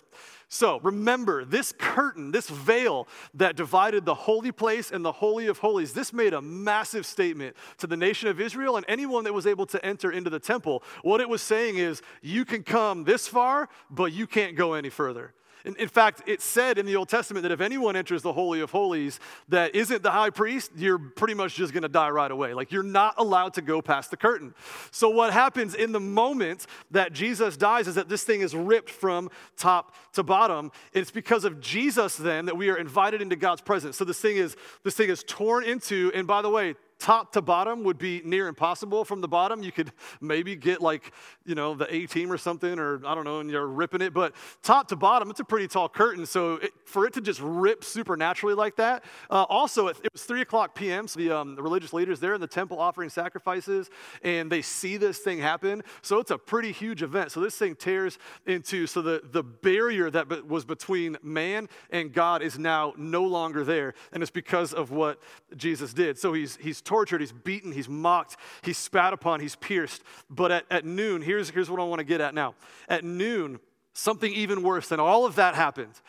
So 0.51 0.79
remember, 0.79 1.45
this 1.45 1.71
curtain, 1.71 2.31
this 2.31 2.49
veil 2.49 3.07
that 3.35 3.55
divided 3.55 4.03
the 4.03 4.15
holy 4.15 4.51
place 4.51 4.89
and 4.89 5.05
the 5.05 5.11
holy 5.11 5.45
of 5.45 5.59
holies, 5.59 5.93
this 5.93 6.11
made 6.11 6.33
a 6.33 6.41
massive 6.41 7.05
statement 7.05 7.55
to 7.77 7.85
the 7.85 7.95
nation 7.95 8.29
of 8.29 8.41
Israel 8.41 8.75
and 8.75 8.85
anyone 8.89 9.23
that 9.25 9.33
was 9.33 9.45
able 9.45 9.67
to 9.67 9.85
enter 9.85 10.11
into 10.11 10.31
the 10.31 10.39
temple. 10.39 10.83
What 11.03 11.21
it 11.21 11.29
was 11.29 11.43
saying 11.43 11.77
is, 11.77 12.01
you 12.23 12.45
can 12.45 12.63
come 12.63 13.03
this 13.03 13.27
far, 13.27 13.69
but 13.91 14.11
you 14.11 14.25
can't 14.25 14.55
go 14.55 14.73
any 14.73 14.89
further. 14.89 15.35
In, 15.65 15.75
in, 15.75 15.87
fact, 15.87 16.21
it 16.25 16.41
said 16.41 16.77
in 16.77 16.85
the 16.85 16.95
Old 16.95 17.09
Testament 17.09 17.43
that 17.43 17.51
if 17.51 17.59
anyone 17.59 17.95
enters 17.95 18.21
the 18.21 18.31
Holy 18.33 18.61
of 18.61 18.71
Holies 18.71 19.19
that 19.49 19.75
isn't 19.75 20.03
the 20.03 20.11
high 20.11 20.29
priest, 20.29 20.71
you're 20.75 20.99
pretty 20.99 21.33
much 21.33 21.55
just 21.55 21.73
going 21.73 21.83
to 21.83 21.89
die 21.89 22.09
right 22.09 22.31
away. 22.31 22.53
Like 22.53 22.71
you're 22.71 22.83
not 22.83 23.15
allowed 23.17 23.53
to 23.55 23.61
go 23.61 23.81
past 23.81 24.11
the 24.11 24.17
curtain. 24.17 24.53
So, 24.91 25.09
what 25.09 25.33
happens 25.33 25.75
in 25.75 25.91
the 25.91 25.99
moment 25.99 26.65
that 26.91 27.13
Jesus 27.13 27.57
dies 27.57 27.87
is 27.87 27.95
that 27.95 28.09
this 28.09 28.23
thing 28.23 28.41
is 28.41 28.55
ripped 28.55 28.89
from 28.89 29.29
top 29.57 29.95
to 30.13 30.23
bottom. 30.23 30.71
It's 30.93 31.11
because 31.11 31.43
of 31.43 31.59
Jesus 31.59 32.15
then 32.15 32.45
that 32.45 32.55
we 32.55 32.69
are 32.69 32.77
invited 32.77 33.21
into 33.21 33.35
God's 33.35 33.61
presence. 33.61 33.97
So, 33.97 34.05
this 34.05 34.19
thing 34.19 34.37
is, 34.37 34.55
this 34.83 34.95
thing 34.95 35.09
is 35.09 35.23
torn 35.27 35.63
into, 35.63 36.11
and 36.15 36.25
by 36.25 36.41
the 36.41 36.49
way, 36.49 36.75
top 36.99 37.31
to 37.31 37.41
bottom 37.41 37.83
would 37.83 37.97
be 37.97 38.21
near 38.25 38.47
impossible. 38.47 39.05
From 39.05 39.21
the 39.21 39.27
bottom, 39.27 39.63
you 39.63 39.71
could 39.71 39.91
maybe 40.21 40.55
get 40.55 40.81
like, 40.81 41.13
you 41.45 41.55
know, 41.55 41.73
the 41.73 41.93
A 41.93 42.05
team 42.05 42.31
or 42.31 42.37
something, 42.37 42.77
or 42.77 43.05
I 43.05 43.15
don't 43.15 43.23
know, 43.23 43.39
and 43.39 43.49
you're 43.49 43.67
ripping 43.67 44.01
it. 44.01 44.13
But 44.13 44.35
top 44.61 44.89
to 44.89 44.95
bottom, 44.95 45.29
it's 45.29 45.39
a 45.39 45.45
pretty 45.45 45.67
tall 45.67 45.87
curtain. 45.87 46.25
So 46.25 46.55
it, 46.55 46.71
for 46.85 47.05
it 47.05 47.13
to 47.13 47.21
just 47.21 47.39
rip 47.41 47.83
supernaturally 47.83 48.55
like 48.55 48.75
that, 48.75 49.05
uh, 49.29 49.45
also, 49.49 49.87
it, 49.87 49.97
it, 50.03 50.11
was 50.11 50.23
3 50.23 50.41
o'clock 50.41 50.75
p.m. 50.75 51.07
So 51.07 51.19
the, 51.19 51.31
um, 51.31 51.55
the 51.55 51.63
religious 51.63 51.93
leaders 51.93 52.19
there 52.19 52.33
in 52.33 52.41
the 52.41 52.47
temple 52.47 52.79
offering 52.79 53.09
sacrifices, 53.09 53.89
and 54.21 54.51
they 54.51 54.61
see 54.61 54.97
this 54.97 55.19
thing 55.19 55.39
happen. 55.39 55.83
So 56.01 56.19
it's 56.19 56.31
a 56.31 56.37
pretty 56.37 56.73
huge 56.73 57.01
event. 57.01 57.31
So 57.31 57.39
this 57.39 57.55
thing 57.55 57.75
tears 57.75 58.19
into, 58.45 58.87
so 58.87 59.01
the, 59.01 59.21
the 59.31 59.43
barrier 59.43 60.11
that 60.11 60.45
was 60.45 60.65
between 60.65 61.17
man 61.23 61.69
and 61.91 62.11
God 62.11 62.41
is 62.41 62.59
now 62.59 62.93
no 62.97 63.23
longer 63.23 63.63
there. 63.63 63.93
And 64.11 64.21
it's 64.21 64.31
because 64.31 64.73
of 64.73 64.91
what 64.91 65.21
Jesus 65.55 65.93
did. 65.93 66.19
So 66.19 66.33
he's, 66.33 66.57
he's 66.57 66.81
tortured, 66.89 67.21
he's 67.21 67.31
beaten, 67.31 67.71
he's 67.71 67.87
mocked, 67.87 68.35
he's 68.63 68.79
spat 68.79 69.13
upon, 69.13 69.39
he's 69.39 69.55
pierced. 69.55 70.01
But 70.27 70.51
at, 70.51 70.65
at 70.71 70.85
noon, 70.85 71.21
here's, 71.21 71.51
here's 71.51 71.69
what 71.69 71.79
I 71.79 71.83
want 71.83 71.99
to 71.99 72.03
get 72.03 72.19
at 72.19 72.33
now. 72.33 72.55
At 72.87 73.03
noon, 73.03 73.59
something 73.93 74.33
even 74.33 74.63
worse 74.63 74.89
than 74.89 74.99
all 74.99 75.27
of 75.27 75.35
that 75.35 75.53
happened. 75.53 76.01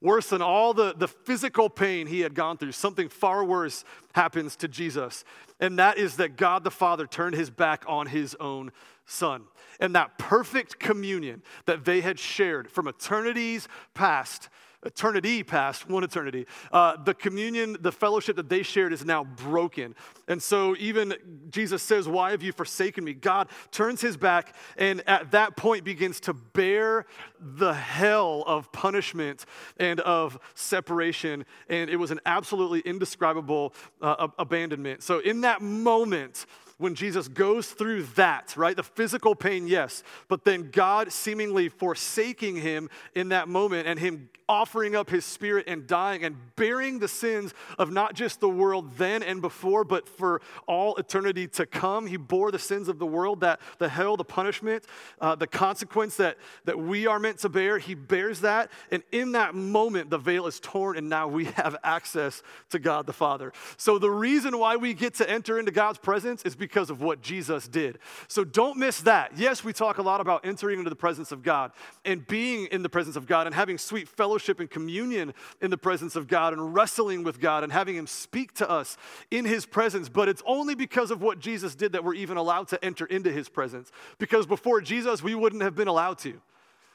Worse 0.00 0.30
than 0.30 0.42
all 0.42 0.74
the, 0.74 0.92
the 0.92 1.06
physical 1.06 1.70
pain 1.70 2.08
he 2.08 2.20
had 2.20 2.34
gone 2.34 2.58
through, 2.58 2.72
something 2.72 3.08
far 3.08 3.44
worse 3.44 3.84
happens 4.12 4.56
to 4.56 4.66
Jesus. 4.66 5.24
And 5.60 5.78
that 5.78 5.98
is 5.98 6.16
that 6.16 6.36
God 6.36 6.64
the 6.64 6.70
Father 6.72 7.06
turned 7.06 7.36
his 7.36 7.48
back 7.48 7.84
on 7.86 8.08
his 8.08 8.34
own 8.40 8.72
Son. 9.06 9.44
And 9.78 9.94
that 9.94 10.18
perfect 10.18 10.80
communion 10.80 11.42
that 11.66 11.84
they 11.84 12.00
had 12.00 12.18
shared 12.18 12.68
from 12.68 12.88
eternities 12.88 13.68
past 13.94 14.48
eternity 14.84 15.42
past, 15.42 15.88
one 15.88 16.04
eternity, 16.04 16.46
uh, 16.72 16.96
the 17.02 17.14
communion, 17.14 17.76
the 17.80 17.92
fellowship 17.92 18.36
that 18.36 18.48
they 18.48 18.62
shared 18.62 18.92
is 18.92 19.04
now 19.04 19.24
broken. 19.24 19.94
And 20.28 20.42
so 20.42 20.76
even 20.78 21.14
Jesus 21.50 21.82
says, 21.82 22.08
Why 22.08 22.30
have 22.30 22.42
you 22.42 22.52
forsaken 22.52 23.04
me? 23.04 23.14
God 23.14 23.48
turns 23.70 24.00
his 24.00 24.16
back 24.16 24.54
and 24.76 25.02
at 25.08 25.30
that 25.32 25.56
point 25.56 25.84
begins 25.84 26.20
to 26.20 26.34
bear 26.34 27.06
the 27.40 27.74
hell 27.74 28.44
of 28.46 28.70
punishment 28.72 29.44
and 29.78 30.00
of 30.00 30.38
separation. 30.54 31.44
And 31.68 31.90
it 31.90 31.96
was 31.96 32.10
an 32.10 32.20
absolutely 32.26 32.80
indescribable 32.80 33.74
uh, 34.00 34.28
abandonment. 34.38 35.02
So 35.02 35.18
in 35.18 35.42
that 35.42 35.62
moment, 35.62 36.46
when 36.84 36.94
Jesus 36.94 37.28
goes 37.28 37.68
through 37.70 38.02
that, 38.16 38.54
right? 38.58 38.76
The 38.76 38.82
physical 38.82 39.34
pain, 39.34 39.66
yes, 39.66 40.02
but 40.28 40.44
then 40.44 40.70
God 40.70 41.10
seemingly 41.10 41.70
forsaking 41.70 42.56
him 42.56 42.90
in 43.14 43.30
that 43.30 43.48
moment 43.48 43.88
and 43.88 43.98
him 43.98 44.28
offering 44.48 44.94
up 44.94 45.08
his 45.08 45.24
spirit 45.24 45.64
and 45.66 45.86
dying 45.86 46.24
and 46.24 46.36
bearing 46.56 46.98
the 46.98 47.08
sins 47.08 47.54
of 47.78 47.90
not 47.90 48.14
just 48.14 48.40
the 48.40 48.48
world 48.48 48.96
then 48.96 49.22
and 49.22 49.40
before, 49.40 49.84
but 49.84 50.08
for 50.08 50.40
all 50.66 50.96
eternity 50.96 51.46
to 51.46 51.66
come. 51.66 52.06
He 52.06 52.16
bore 52.16 52.50
the 52.50 52.58
sins 52.58 52.88
of 52.88 52.98
the 52.98 53.06
world, 53.06 53.40
that 53.40 53.60
the 53.78 53.88
hell, 53.88 54.16
the 54.16 54.24
punishment, 54.24 54.84
uh, 55.20 55.34
the 55.34 55.46
consequence 55.46 56.16
that, 56.16 56.36
that 56.64 56.78
we 56.78 57.06
are 57.06 57.18
meant 57.18 57.38
to 57.38 57.48
bear. 57.48 57.78
He 57.78 57.94
bears 57.94 58.40
that. 58.40 58.70
And 58.90 59.02
in 59.12 59.32
that 59.32 59.54
moment, 59.54 60.10
the 60.10 60.18
veil 60.18 60.46
is 60.46 60.60
torn, 60.60 60.96
and 60.98 61.08
now 61.08 61.28
we 61.28 61.44
have 61.56 61.76
access 61.82 62.42
to 62.70 62.78
God 62.78 63.06
the 63.06 63.12
Father. 63.12 63.52
So 63.76 63.98
the 63.98 64.10
reason 64.10 64.58
why 64.58 64.76
we 64.76 64.94
get 64.94 65.14
to 65.14 65.30
enter 65.30 65.58
into 65.58 65.72
God's 65.72 65.98
presence 65.98 66.42
is 66.42 66.54
because 66.54 66.73
of 66.76 67.00
what 67.00 67.20
Jesus 67.20 67.68
did. 67.68 67.98
So 68.28 68.44
don't 68.44 68.78
miss 68.78 69.00
that. 69.02 69.32
Yes, 69.36 69.64
we 69.64 69.72
talk 69.72 69.98
a 69.98 70.02
lot 70.02 70.20
about 70.20 70.44
entering 70.44 70.78
into 70.78 70.90
the 70.90 70.96
presence 70.96 71.32
of 71.32 71.42
God 71.42 71.72
and 72.04 72.26
being 72.26 72.66
in 72.66 72.82
the 72.82 72.88
presence 72.88 73.16
of 73.16 73.26
God 73.26 73.46
and 73.46 73.54
having 73.54 73.78
sweet 73.78 74.08
fellowship 74.08 74.60
and 74.60 74.70
communion 74.70 75.34
in 75.60 75.70
the 75.70 75.78
presence 75.78 76.16
of 76.16 76.28
God 76.28 76.52
and 76.52 76.74
wrestling 76.74 77.22
with 77.22 77.40
God 77.40 77.64
and 77.64 77.72
having 77.72 77.96
Him 77.96 78.06
speak 78.06 78.52
to 78.54 78.68
us 78.68 78.96
in 79.30 79.44
His 79.44 79.66
presence. 79.66 80.08
But 80.08 80.28
it's 80.28 80.42
only 80.46 80.74
because 80.74 81.10
of 81.10 81.22
what 81.22 81.38
Jesus 81.38 81.74
did 81.74 81.92
that 81.92 82.04
we're 82.04 82.14
even 82.14 82.36
allowed 82.36 82.68
to 82.68 82.84
enter 82.84 83.06
into 83.06 83.30
His 83.30 83.48
presence. 83.48 83.90
Because 84.18 84.46
before 84.46 84.80
Jesus, 84.80 85.22
we 85.22 85.34
wouldn't 85.34 85.62
have 85.62 85.74
been 85.74 85.88
allowed 85.88 86.18
to. 86.18 86.40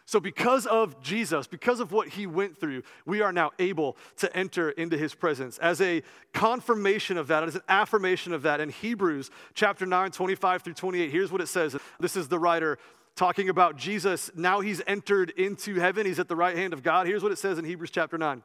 So, 0.09 0.19
because 0.19 0.65
of 0.65 0.99
Jesus, 1.03 1.45
because 1.45 1.79
of 1.79 1.91
what 1.91 2.07
he 2.07 2.25
went 2.25 2.59
through, 2.59 2.81
we 3.05 3.21
are 3.21 3.31
now 3.31 3.51
able 3.59 3.95
to 4.17 4.35
enter 4.35 4.71
into 4.71 4.97
his 4.97 5.13
presence. 5.13 5.59
As 5.59 5.81
a 5.81 6.01
confirmation 6.33 7.15
of 7.15 7.27
that, 7.27 7.43
as 7.43 7.53
an 7.53 7.61
affirmation 7.69 8.33
of 8.33 8.41
that, 8.41 8.59
in 8.59 8.69
Hebrews 8.69 9.29
chapter 9.53 9.85
9, 9.85 10.09
25 10.09 10.63
through 10.63 10.73
28, 10.73 11.11
here's 11.11 11.31
what 11.31 11.41
it 11.41 11.47
says. 11.47 11.75
This 11.99 12.15
is 12.15 12.27
the 12.27 12.39
writer 12.39 12.79
talking 13.15 13.49
about 13.49 13.77
Jesus. 13.77 14.31
Now 14.33 14.61
he's 14.61 14.81
entered 14.87 15.29
into 15.37 15.75
heaven, 15.75 16.07
he's 16.07 16.17
at 16.17 16.27
the 16.27 16.35
right 16.35 16.57
hand 16.57 16.73
of 16.73 16.81
God. 16.81 17.05
Here's 17.05 17.21
what 17.21 17.31
it 17.31 17.37
says 17.37 17.59
in 17.59 17.65
Hebrews 17.65 17.91
chapter 17.91 18.17
9. 18.17 18.41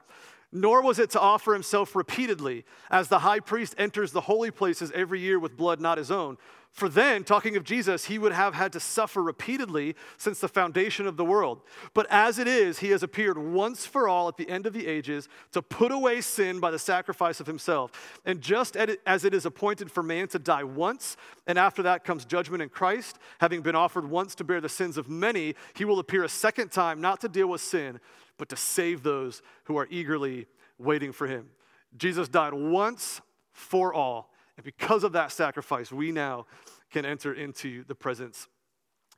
Nor 0.53 0.83
was 0.83 0.99
it 0.99 1.09
to 1.11 1.21
offer 1.21 1.55
himself 1.55 1.97
repeatedly, 1.97 2.67
as 2.91 3.09
the 3.09 3.21
high 3.21 3.41
priest 3.41 3.75
enters 3.79 4.13
the 4.13 4.21
holy 4.21 4.51
places 4.51 4.93
every 4.95 5.21
year 5.21 5.39
with 5.39 5.57
blood 5.57 5.81
not 5.81 5.97
his 5.97 6.11
own. 6.11 6.37
For 6.75 6.89
then, 6.89 7.23
talking 7.23 7.57
of 7.57 7.63
Jesus, 7.63 8.07
he 8.07 8.19
would 8.19 8.33
have 8.33 8.55
had 8.55 8.73
to 8.73 8.81
suffer 8.81 9.23
repeatedly 9.23 9.95
since 10.17 10.41
the 10.41 10.49
foundation 10.49 11.07
of 11.07 11.17
the 11.17 11.25
world. 11.25 11.61
But 11.95 12.09
as 12.11 12.41
it 12.41 12.49
is, 12.49 12.81
he 12.81 12.91
has 12.91 13.05
appeared 13.05 13.39
once 13.39 13.87
for 13.87 14.09
all 14.09 14.27
at 14.27 14.37
the 14.37 14.51
end 14.51 14.67
of 14.67 14.73
the 14.73 14.89
ages 14.89 15.29
to 15.53 15.63
put 15.63 15.93
away 15.93 16.21
sin 16.21 16.59
by 16.59 16.73
the 16.73 16.79
sacrifice 16.81 17.39
of 17.39 17.47
himself. 17.47 18.21
And 18.25 18.41
just 18.41 18.77
as 18.77 19.25
it 19.25 19.35
is 19.35 19.47
appointed 19.47 19.89
for 19.89 20.03
man 20.03 20.27
to 20.29 20.39
die 20.41 20.65
once, 20.65 21.17
and 21.47 21.61
after 21.61 21.81
that 21.85 22.03
comes 22.03 22.25
judgment 22.25 22.61
in 22.61 22.71
Christ, 22.71 23.21
having 23.39 23.63
been 23.63 23.77
offered 23.77 24.11
once 24.11 24.35
to 24.35 24.43
bear 24.43 24.61
the 24.61 24.69
sins 24.69 24.97
of 24.97 25.09
many, 25.09 25.55
he 25.77 25.85
will 25.85 26.01
appear 26.01 26.25
a 26.25 26.29
second 26.29 26.73
time, 26.73 27.01
not 27.01 27.21
to 27.21 27.29
deal 27.29 27.47
with 27.47 27.61
sin, 27.61 28.01
but 28.37 28.49
to 28.49 28.57
save 28.57 29.05
those 29.05 29.43
who 29.63 29.77
are 29.77 29.87
eagerly 29.93 30.49
waiting 30.79 31.13
for 31.13 31.29
him. 31.29 31.51
Jesus 31.97 32.29
died 32.29 32.53
once 32.53 33.21
for 33.53 33.95
all 33.95 34.34
and 34.57 34.65
because 34.65 35.05
of 35.05 35.13
that 35.13 35.33
sacrifice, 35.33 35.91
we 35.91 36.13
now 36.13 36.47
can 36.91 37.05
enter 37.05 37.33
into 37.33 37.85
the 37.85 37.95
presence 37.95 38.49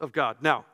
of 0.00 0.12
God. 0.12 0.38
Now, 0.40 0.64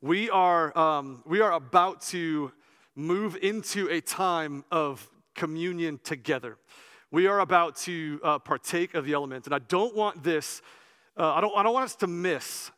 we 0.00 0.28
are, 0.28 0.76
um, 0.76 1.22
we 1.24 1.40
are 1.40 1.52
about 1.52 2.02
to 2.02 2.52
move 2.94 3.36
into 3.40 3.88
a 3.88 4.00
time 4.00 4.64
of 4.70 5.08
communion 5.34 5.98
together. 6.04 6.58
We 7.10 7.26
are 7.26 7.40
about 7.40 7.76
to 7.76 8.20
uh, 8.22 8.38
partake 8.38 8.94
of 8.94 9.04
the 9.04 9.14
element. 9.14 9.46
And 9.46 9.54
I 9.54 9.60
don't 9.60 9.94
want 9.94 10.22
this, 10.22 10.60
uh, 11.16 11.34
I, 11.34 11.40
don't, 11.40 11.56
I 11.56 11.62
don't 11.62 11.72
want 11.72 11.84
us 11.84 11.96
to 11.96 12.06
miss 12.06 12.70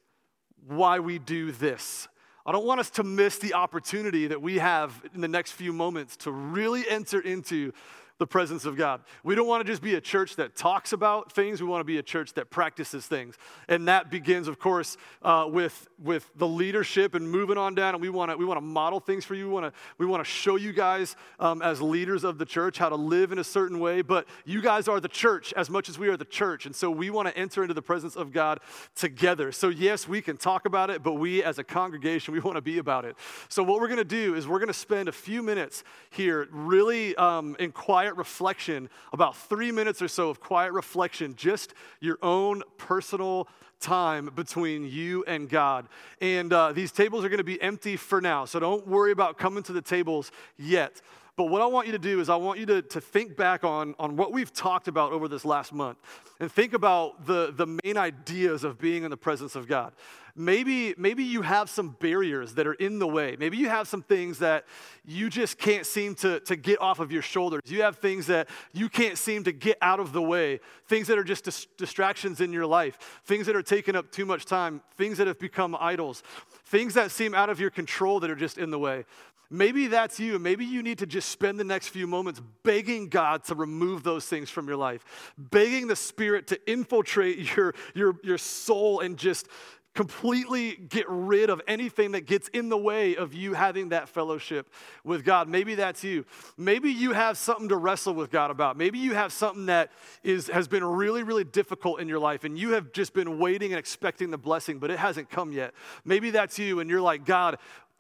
why 0.67 1.01
we 1.01 1.19
do 1.19 1.53
this. 1.53 2.09
I 2.45 2.53
don't 2.53 2.65
want 2.65 2.79
us 2.79 2.91
to 2.91 3.03
miss 3.03 3.39
the 3.39 3.55
opportunity 3.55 4.29
that 4.29 4.41
we 4.41 4.59
have 4.59 5.03
in 5.13 5.21
the 5.21 5.29
next 5.29 5.53
few 5.53 5.73
moments 5.73 6.17
to 6.19 6.31
really 6.31 6.89
enter 6.89 7.19
into 7.19 7.73
the 8.19 8.27
presence 8.27 8.65
of 8.65 8.77
God. 8.77 9.03
We 9.23 9.35
don't 9.35 9.47
want 9.47 9.65
to 9.65 9.71
just 9.71 9.83
be 9.83 9.95
a 9.95 10.01
church 10.01 10.37
that 10.37 10.57
talks 10.57 10.93
about 10.93 11.33
things, 11.33 11.61
we 11.61 11.69
want 11.69 11.81
to 11.81 11.85
be 11.85 11.99
a 11.99 12.03
church 12.03 12.33
that 12.35 12.51
practices 12.51 13.07
things. 13.07 13.37
And 13.69 13.89
that 13.89 14.11
begins, 14.11 14.49
of 14.49 14.59
course, 14.59 14.97
uh, 15.23 15.47
with, 15.51 15.87
with 16.03 16.31
the 16.37 16.47
leadership 16.47 17.15
and 17.15 17.31
moving 17.31 17.59
on 17.59 17.75
down. 17.75 17.95
And 17.95 18.01
we 18.01 18.09
want 18.09 18.31
to, 18.31 18.37
we 18.37 18.45
want 18.45 18.57
to 18.57 18.63
model 18.65 19.01
things 19.01 19.25
for 19.25 19.35
you. 19.35 19.47
We 19.47 19.53
want 19.53 19.67
to, 19.67 19.81
we 19.99 20.07
want 20.07 20.25
to 20.25 20.31
show 20.31 20.57
you 20.57 20.73
guys 20.73 21.15
um, 21.41 21.61
as 21.61 21.83
leaders 21.83 22.25
of 22.25 22.39
the 22.39 22.47
church 22.47 22.79
how 22.79 22.89
to 22.89 22.97
live 22.97 23.33
in 23.33 23.39
a 23.39 23.45
certain 23.45 23.79
way. 23.81 24.01
But 24.01 24.27
you 24.45 24.63
guys 24.63 24.89
are 24.89 25.01
the 25.01 25.09
church 25.09 25.53
as 25.55 25.69
much 25.69 25.89
as 25.89 25.99
we 25.99 26.09
are 26.09 26.17
the 26.17 26.25
church. 26.25 26.65
And 26.65 26.75
so 26.75 26.91
we 26.91 27.11
want 27.11 27.29
to 27.29 27.37
enter 27.37 27.63
into 27.63 27.75
the 27.75 27.83
presence 27.83 28.17
of 28.17 28.33
God 28.33 28.61
together. 28.95 29.53
So, 29.53 29.69
yes, 29.69 30.09
we 30.09 30.23
can 30.23 30.37
talk 30.37 30.65
about 30.65 30.89
it, 30.89 31.03
but 31.03 31.15
we 31.15 31.43
as 31.43 31.59
a 31.59 31.65
congregation, 31.65 32.33
we 32.33 32.41
want 32.41 32.57
to 32.57 32.63
be 32.63 32.79
about 32.79 33.05
it. 33.05 33.17
So, 33.49 33.63
what 33.63 33.81
we're 33.81 33.89
going 33.89 33.99
to 33.99 34.05
do 34.05 34.35
is 34.35 34.49
we're 34.49 34.59
going 34.59 34.69
to 34.69 34.75
spend 34.75 35.09
a 35.09 35.13
few 35.13 35.43
minutes 35.43 35.85
here 36.11 36.49
really 36.51 37.15
um, 37.17 37.57
inquiring 37.59 38.06
quiet 38.07 38.17
reflection, 38.19 38.89
about 39.13 39.37
three 39.37 39.73
minutes 39.73 40.01
or 40.01 40.07
so 40.07 40.31
of 40.31 40.39
quiet 40.39 40.73
reflection, 40.73 41.35
just 41.35 41.75
your 41.99 42.19
own 42.23 42.63
personal 42.79 43.49
time 43.81 44.31
between 44.37 44.89
you 44.89 45.25
and 45.27 45.49
God. 45.49 45.89
And 46.21 46.53
uh, 46.53 46.71
these 46.71 46.93
tables 46.93 47.25
are 47.25 47.29
going 47.29 47.39
to 47.39 47.45
be 47.45 47.61
empty 47.61 47.97
for 47.97 48.21
now, 48.21 48.45
so 48.45 48.61
don't 48.61 48.87
worry 48.87 49.11
about 49.11 49.39
coming 49.39 49.65
to 49.65 49.73
the 49.73 49.83
tables 49.83 50.31
yet. 50.57 51.03
But 51.37 51.51
what 51.51 51.61
I 51.61 51.67
want 51.67 51.87
you 51.87 51.93
to 51.93 51.99
do 51.99 52.21
is 52.21 52.31
I 52.31 52.37
want 52.37 52.59
you 52.59 52.65
to, 52.67 52.81
to 52.81 53.01
think 53.01 53.37
back 53.37 53.63
on, 53.63 53.95
on 53.99 54.17
what 54.17 54.33
we've 54.33 54.53
talked 54.53 54.89
about 54.89 55.13
over 55.13 55.29
this 55.29 55.45
last 55.45 55.71
month 55.71 55.99
and 56.41 56.51
think 56.51 56.73
about 56.73 57.27
the, 57.27 57.53
the 57.55 57.67
main 57.85 57.99
ideas 57.99 58.65
of 58.65 58.79
being 58.79 59.05
in 59.05 59.11
the 59.11 59.19
presence 59.19 59.55
of 59.55 59.69
God. 59.69 59.93
Maybe, 60.35 60.95
maybe 60.97 61.25
you 61.25 61.43
have 61.43 61.69
some 61.69 61.97
barriers 62.01 62.55
that 62.55 62.67
are 62.67 62.75
in 62.75 62.99
the 62.99 63.07
way. 63.07 63.37
Maybe 63.39 63.59
you 63.59 63.69
have 63.69 63.87
some 63.87 64.03
things 64.03 64.39
that 64.39 64.65
you 65.05 65.29
just 65.29 65.59
can't 65.59 65.85
seem 65.85 66.15
to, 66.17 66.41
to 66.41 66.57
get 66.57 66.81
off 66.81 67.01
of 67.01 67.13
your 67.13 67.23
shoulders. 67.23 67.63
You 67.67 67.83
have 67.83 67.99
things 67.99 68.27
that 68.27 68.49
you 68.73 68.89
can't 68.89 69.19
seem 69.19 69.45
to 69.45 69.53
get 69.53 69.77
out 69.83 70.01
of 70.01 70.13
the 70.15 70.23
way, 70.23 70.61
things 70.89 71.07
that 71.09 71.19
are 71.19 71.25
just 71.25 71.45
dis- 71.45 71.67
distractions 71.77 72.41
in 72.41 72.53
your 72.53 72.67
life, 72.67 73.21
things 73.25 73.47
that 73.47 73.57
are 73.57 73.63
taking 73.63 73.95
up 73.95 74.11
too 74.11 74.25
much 74.25 74.47
time, 74.47 74.83
things 74.97 75.19
that 75.19 75.27
have 75.27 75.39
become 75.39 75.77
idols, 75.79 76.23
things 76.65 76.95
that 76.95 77.11
seem 77.11 77.35
out 77.35 77.51
of 77.51 77.61
your 77.61 77.71
control 77.71 78.21
that 78.21 78.31
are 78.31 78.37
just 78.37 78.57
in 78.59 78.71
the 78.71 78.79
way. 78.79 79.05
Maybe 79.51 79.87
that's 79.87 80.19
you. 80.19 80.39
Maybe 80.39 80.65
you 80.65 80.83
need 80.83 80.99
to 80.99 81.07
just 81.07 81.29
spend 81.29 81.59
the 81.59 81.65
next 81.65 81.89
few 81.89 82.07
moments 82.07 82.41
begging 82.63 83.09
God 83.09 83.45
to 83.45 83.55
remove 83.55 84.03
those 84.03 84.27
things 84.27 84.51
from 84.51 84.67
your 84.67 84.77
life, 84.77 85.05
begging 85.39 85.87
the 85.87 85.97
Spirit 85.97 86.49
to 86.49 86.71
infiltrate 86.71 87.57
your, 87.57 87.75
your, 87.95 88.17
your 88.23 88.39
soul 88.39 89.01
and 89.01 89.17
just 89.17 89.49
completely 89.97 90.77
get 90.77 91.07
rid 91.09 91.49
of 91.51 91.61
anything 91.67 92.13
that 92.13 92.27
gets 92.27 92.49
in 92.49 92.69
the 92.69 92.77
way 92.77 93.17
of 93.17 93.33
you 93.33 93.55
having 93.55 93.89
that 93.89 94.09
fellowship 94.09 94.71
with 95.03 95.25
God. 95.25 95.49
Maybe 95.49 95.75
that's 95.75 96.05
you. 96.05 96.27
Maybe 96.57 96.93
you 96.93 97.15
have 97.15 97.39
something 97.39 97.71
to 97.71 97.77
wrestle 97.77 98.13
with 98.13 98.31
God 98.31 98.51
about. 98.51 98.77
Maybe 98.77 98.99
you 98.99 99.15
have 99.15 99.33
something 99.33 99.67
that 99.67 99.91
is, 100.23 100.49
has 100.49 100.69
been 100.69 100.85
really, 100.85 101.23
really 101.23 101.45
difficult 101.45 102.01
in 102.01 102.09
your 102.09 102.19
life 102.19 102.45
and 102.45 102.59
you 102.59 102.75
have 102.75 102.93
just 102.93 103.15
been 103.15 103.39
waiting 103.39 103.73
and 103.73 103.79
expecting 103.79 104.31
the 104.31 104.39
blessing, 104.39 104.79
but 104.79 104.91
it 104.91 104.99
hasn't 104.99 105.31
come 105.31 105.51
yet. 105.51 105.73
Maybe 106.05 106.31
that's 106.31 106.59
you 106.59 106.81
and 106.81 106.91
you're 106.91 107.01
like, 107.01 107.25
God, 107.25 107.57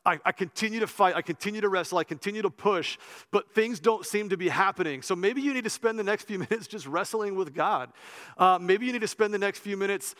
I, 0.07 0.21
I, 0.25 0.33
continue 0.33 0.81
to 0.81 0.87
fight, 0.87 1.17
I 1.17 1.23
continue 1.23 1.61
to 1.61 1.69
wrestle, 1.69 1.99
I 1.99 2.05
continue 2.05 2.41
to 2.43 2.51
push, 2.51 2.97
but 3.33 3.53
things 3.53 3.81
don't 3.81 4.07
seem 4.07 4.29
to 4.29 4.37
be 4.37 4.49
happening. 4.49 5.03
So 5.03 5.17
maybe 5.17 5.43
you 5.43 5.53
need 5.53 5.65
to 5.65 5.71
spend 5.71 5.99
the 5.99 6.05
next 6.05 6.25
few 6.25 6.39
minutes 6.51 6.69
just 6.69 6.87
wrestling 6.87 7.35
with 7.35 7.55
God. 7.55 7.91
Uh, 8.39 8.59
maybe 8.61 8.87
you 8.87 8.93
need 8.93 9.01
to 9.01 9.09
spend 9.09 9.35
the 9.35 9.39
next 9.39 9.59
few 9.59 9.77
minutes 9.77 10.15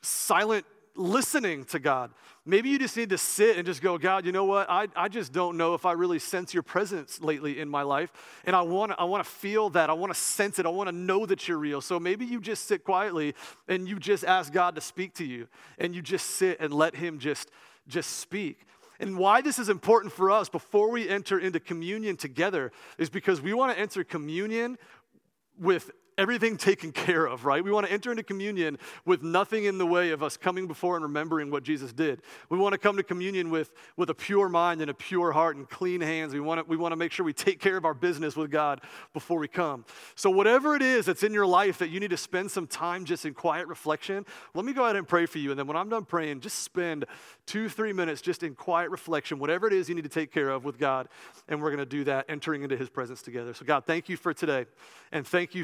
silent 0.00 0.64
listening 0.94 1.64
to 1.64 1.78
God. 1.78 2.10
Maybe 2.44 2.70
you 2.70 2.78
just 2.78 2.96
need 2.96 3.10
to 3.10 3.18
sit 3.18 3.56
and 3.56 3.66
just 3.66 3.82
go, 3.82 3.98
God, 3.98 4.24
you 4.24 4.32
know 4.32 4.44
what? 4.44 4.68
I, 4.70 4.88
I 4.96 5.08
just 5.08 5.32
don't 5.32 5.56
know 5.56 5.74
if 5.74 5.84
I 5.84 5.92
really 5.92 6.18
sense 6.18 6.54
your 6.54 6.62
presence 6.62 7.20
lately 7.20 7.60
in 7.60 7.68
my 7.68 7.82
life. 7.82 8.12
And 8.44 8.56
I 8.56 8.62
want 8.62 8.92
to 8.92 9.00
I 9.00 9.04
wanna 9.04 9.24
feel 9.24 9.70
that. 9.70 9.90
I 9.90 9.92
want 9.92 10.12
to 10.12 10.18
sense 10.18 10.58
it. 10.58 10.66
I 10.66 10.70
want 10.70 10.88
to 10.88 10.94
know 10.94 11.26
that 11.26 11.46
you're 11.46 11.58
real. 11.58 11.80
So 11.80 12.00
maybe 12.00 12.24
you 12.24 12.40
just 12.40 12.66
sit 12.66 12.84
quietly 12.84 13.34
and 13.68 13.88
you 13.88 13.98
just 13.98 14.24
ask 14.24 14.52
God 14.52 14.74
to 14.76 14.80
speak 14.80 15.14
to 15.14 15.24
you. 15.24 15.46
And 15.78 15.94
you 15.94 16.02
just 16.02 16.30
sit 16.30 16.58
and 16.58 16.72
let 16.72 16.96
Him 16.96 17.18
just, 17.18 17.50
just 17.86 18.18
speak. 18.18 18.66
And 19.00 19.16
why 19.16 19.40
this 19.40 19.58
is 19.58 19.68
important 19.68 20.12
for 20.12 20.30
us 20.30 20.48
before 20.48 20.90
we 20.90 21.08
enter 21.08 21.38
into 21.38 21.60
communion 21.60 22.16
together 22.16 22.72
is 22.98 23.08
because 23.08 23.40
we 23.40 23.54
want 23.54 23.72
to 23.72 23.78
enter 23.78 24.02
communion 24.02 24.76
with 25.58 25.90
everything 26.18 26.56
taken 26.56 26.90
care 26.90 27.24
of, 27.24 27.44
right? 27.44 27.62
We 27.62 27.70
want 27.70 27.86
to 27.86 27.92
enter 27.92 28.10
into 28.10 28.24
communion 28.24 28.76
with 29.04 29.22
nothing 29.22 29.64
in 29.64 29.78
the 29.78 29.86
way 29.86 30.10
of 30.10 30.22
us 30.22 30.36
coming 30.36 30.66
before 30.66 30.96
and 30.96 31.04
remembering 31.04 31.50
what 31.50 31.62
Jesus 31.62 31.92
did. 31.92 32.20
We 32.50 32.58
want 32.58 32.72
to 32.72 32.78
come 32.78 32.96
to 32.96 33.04
communion 33.04 33.50
with, 33.50 33.72
with 33.96 34.10
a 34.10 34.14
pure 34.14 34.48
mind 34.48 34.80
and 34.80 34.90
a 34.90 34.94
pure 34.94 35.30
heart 35.30 35.56
and 35.56 35.68
clean 35.68 36.00
hands. 36.00 36.34
We 36.34 36.40
want, 36.40 36.58
to, 36.58 36.64
we 36.64 36.76
want 36.76 36.92
to 36.92 36.96
make 36.96 37.12
sure 37.12 37.24
we 37.24 37.32
take 37.32 37.60
care 37.60 37.76
of 37.76 37.84
our 37.84 37.94
business 37.94 38.34
with 38.34 38.50
God 38.50 38.80
before 39.14 39.38
we 39.38 39.46
come. 39.46 39.84
So, 40.16 40.28
whatever 40.28 40.74
it 40.74 40.82
is 40.82 41.06
that's 41.06 41.22
in 41.22 41.32
your 41.32 41.46
life 41.46 41.78
that 41.78 41.90
you 41.90 42.00
need 42.00 42.10
to 42.10 42.16
spend 42.16 42.50
some 42.50 42.66
time 42.66 43.04
just 43.04 43.24
in 43.24 43.32
quiet 43.32 43.68
reflection, 43.68 44.26
let 44.54 44.64
me 44.64 44.72
go 44.72 44.84
ahead 44.84 44.96
and 44.96 45.06
pray 45.06 45.26
for 45.26 45.38
you. 45.38 45.50
And 45.50 45.58
then 45.58 45.68
when 45.68 45.76
I'm 45.76 45.88
done 45.88 46.04
praying, 46.04 46.40
just 46.40 46.64
spend 46.64 47.04
two, 47.46 47.68
three 47.68 47.92
minutes 47.92 48.20
just 48.20 48.42
in 48.42 48.56
quiet 48.56 48.90
reflection, 48.90 49.38
whatever 49.38 49.68
it 49.68 49.72
is 49.72 49.88
you 49.88 49.94
need 49.94 50.02
to 50.02 50.08
take 50.08 50.32
care 50.32 50.50
of 50.50 50.64
with 50.64 50.78
God. 50.78 51.08
And 51.48 51.62
we're 51.62 51.70
going 51.70 51.78
to 51.78 51.86
do 51.86 52.02
that 52.04 52.26
entering 52.28 52.64
into 52.64 52.76
His 52.76 52.88
presence 52.88 53.22
together. 53.22 53.54
So, 53.54 53.64
God, 53.64 53.84
thank 53.86 54.08
you 54.08 54.16
for 54.16 54.34
today. 54.34 54.66
And 55.12 55.24
thank 55.24 55.54
you 55.54 55.62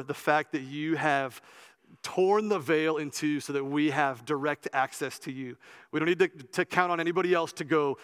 the 0.00 0.14
fact 0.14 0.52
that 0.52 0.62
you 0.62 0.94
have 0.94 1.42
torn 2.02 2.48
the 2.48 2.58
veil 2.58 2.96
in 2.96 3.10
two 3.10 3.40
so 3.40 3.52
that 3.52 3.64
we 3.64 3.90
have 3.90 4.24
direct 4.24 4.68
access 4.72 5.18
to 5.18 5.32
you. 5.32 5.56
We 5.90 6.00
don't 6.00 6.08
need 6.08 6.20
to, 6.20 6.28
to 6.28 6.64
count 6.64 6.92
on 6.92 7.00
anybody 7.00 7.34
else 7.34 7.52
to 7.54 7.64
go 7.64 7.98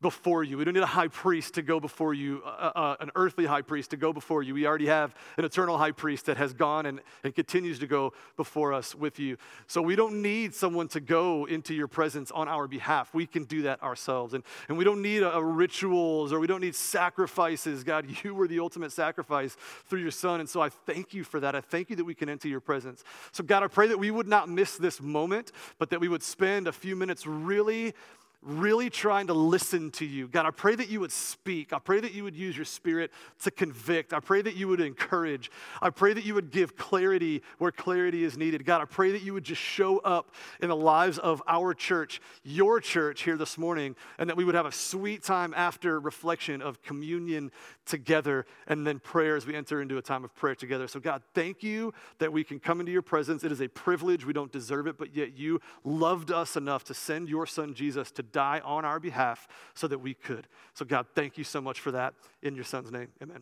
before 0.00 0.42
you. 0.42 0.56
We 0.56 0.64
don't 0.64 0.74
need 0.74 0.82
a 0.82 0.86
high 0.86 1.08
priest 1.08 1.54
to 1.54 1.62
go 1.62 1.78
before 1.78 2.14
you, 2.14 2.42
uh, 2.44 2.72
uh, 2.74 2.96
an 3.00 3.10
earthly 3.14 3.46
high 3.46 3.62
priest 3.62 3.90
to 3.90 3.96
go 3.96 4.12
before 4.12 4.42
you. 4.42 4.54
We 4.54 4.66
already 4.66 4.86
have 4.86 5.14
an 5.36 5.44
eternal 5.44 5.76
high 5.76 5.92
priest 5.92 6.26
that 6.26 6.36
has 6.38 6.52
gone 6.52 6.86
and, 6.86 7.00
and 7.22 7.34
continues 7.34 7.78
to 7.80 7.86
go 7.86 8.12
before 8.36 8.72
us 8.72 8.94
with 8.94 9.18
you. 9.18 9.36
So 9.66 9.82
we 9.82 9.96
don't 9.96 10.22
need 10.22 10.54
someone 10.54 10.88
to 10.88 11.00
go 11.00 11.44
into 11.44 11.74
your 11.74 11.88
presence 11.88 12.30
on 12.30 12.48
our 12.48 12.66
behalf. 12.66 13.12
We 13.12 13.26
can 13.26 13.44
do 13.44 13.62
that 13.62 13.82
ourselves. 13.82 14.32
And, 14.32 14.42
and 14.68 14.78
we 14.78 14.84
don't 14.84 15.02
need 15.02 15.22
a, 15.22 15.34
a 15.34 15.42
rituals 15.42 16.32
or 16.32 16.40
we 16.40 16.46
don't 16.46 16.62
need 16.62 16.74
sacrifices. 16.74 17.84
God, 17.84 18.06
you 18.24 18.34
were 18.34 18.48
the 18.48 18.60
ultimate 18.60 18.92
sacrifice 18.92 19.56
through 19.86 20.00
your 20.00 20.10
son. 20.10 20.40
And 20.40 20.48
so 20.48 20.62
I 20.62 20.70
thank 20.70 21.12
you 21.12 21.24
for 21.24 21.40
that. 21.40 21.54
I 21.54 21.60
thank 21.60 21.90
you 21.90 21.96
that 21.96 22.04
we 22.04 22.14
can 22.14 22.28
enter 22.28 22.48
your 22.48 22.60
presence. 22.60 23.04
So, 23.32 23.44
God, 23.44 23.62
I 23.62 23.66
pray 23.68 23.88
that 23.88 23.98
we 23.98 24.10
would 24.10 24.28
not 24.28 24.48
miss 24.48 24.76
this 24.76 25.00
moment, 25.00 25.52
but 25.78 25.90
that 25.90 26.00
we 26.00 26.08
would 26.08 26.22
spend 26.22 26.68
a 26.68 26.72
few 26.72 26.96
minutes 26.96 27.26
really 27.26 27.94
really 28.42 28.88
trying 28.88 29.26
to 29.26 29.34
listen 29.34 29.90
to 29.90 30.06
you. 30.06 30.26
God, 30.26 30.46
I 30.46 30.50
pray 30.50 30.74
that 30.74 30.88
you 30.88 31.00
would 31.00 31.12
speak. 31.12 31.74
I 31.74 31.78
pray 31.78 32.00
that 32.00 32.12
you 32.12 32.24
would 32.24 32.34
use 32.34 32.56
your 32.56 32.64
spirit 32.64 33.10
to 33.42 33.50
convict. 33.50 34.14
I 34.14 34.20
pray 34.20 34.40
that 34.40 34.56
you 34.56 34.66
would 34.68 34.80
encourage. 34.80 35.50
I 35.82 35.90
pray 35.90 36.14
that 36.14 36.24
you 36.24 36.34
would 36.34 36.50
give 36.50 36.76
clarity 36.76 37.42
where 37.58 37.70
clarity 37.70 38.24
is 38.24 38.38
needed. 38.38 38.64
God, 38.64 38.80
I 38.80 38.86
pray 38.86 39.12
that 39.12 39.22
you 39.22 39.34
would 39.34 39.44
just 39.44 39.60
show 39.60 39.98
up 39.98 40.34
in 40.60 40.68
the 40.68 40.76
lives 40.76 41.18
of 41.18 41.42
our 41.46 41.74
church, 41.74 42.22
your 42.42 42.80
church 42.80 43.22
here 43.22 43.36
this 43.36 43.58
morning, 43.58 43.94
and 44.18 44.30
that 44.30 44.36
we 44.36 44.44
would 44.44 44.54
have 44.54 44.66
a 44.66 44.72
sweet 44.72 45.22
time 45.22 45.52
after 45.54 46.00
reflection 46.00 46.62
of 46.62 46.82
communion 46.82 47.50
together 47.84 48.46
and 48.66 48.86
then 48.86 49.00
prayer 49.00 49.36
as 49.36 49.46
we 49.46 49.54
enter 49.54 49.82
into 49.82 49.98
a 49.98 50.02
time 50.02 50.24
of 50.24 50.34
prayer 50.34 50.54
together. 50.54 50.88
So, 50.88 50.98
God, 51.00 51.22
thank 51.34 51.62
you 51.62 51.92
that 52.18 52.32
we 52.32 52.44
can 52.44 52.58
come 52.58 52.80
into 52.80 52.92
your 52.92 53.02
presence. 53.02 53.44
It 53.44 53.52
is 53.52 53.60
a 53.60 53.68
privilege. 53.68 54.24
We 54.24 54.32
don't 54.32 54.52
deserve 54.52 54.86
it, 54.86 54.96
but 54.96 55.14
yet 55.14 55.36
you 55.36 55.60
loved 55.84 56.30
us 56.30 56.56
enough 56.56 56.84
to 56.84 56.94
send 56.94 57.28
your 57.28 57.46
son 57.46 57.74
Jesus 57.74 58.10
to 58.12 58.22
die 58.32 58.60
on 58.64 58.84
our 58.84 58.98
behalf 58.98 59.46
so 59.74 59.86
that 59.86 59.98
we 59.98 60.14
could. 60.14 60.46
So, 60.74 60.84
God, 60.84 61.06
thank 61.14 61.38
you 61.38 61.44
so 61.44 61.60
much 61.60 61.80
for 61.80 61.92
that. 61.92 62.14
In 62.42 62.54
your 62.54 62.64
son's 62.64 62.90
name, 62.90 63.08
amen. 63.22 63.38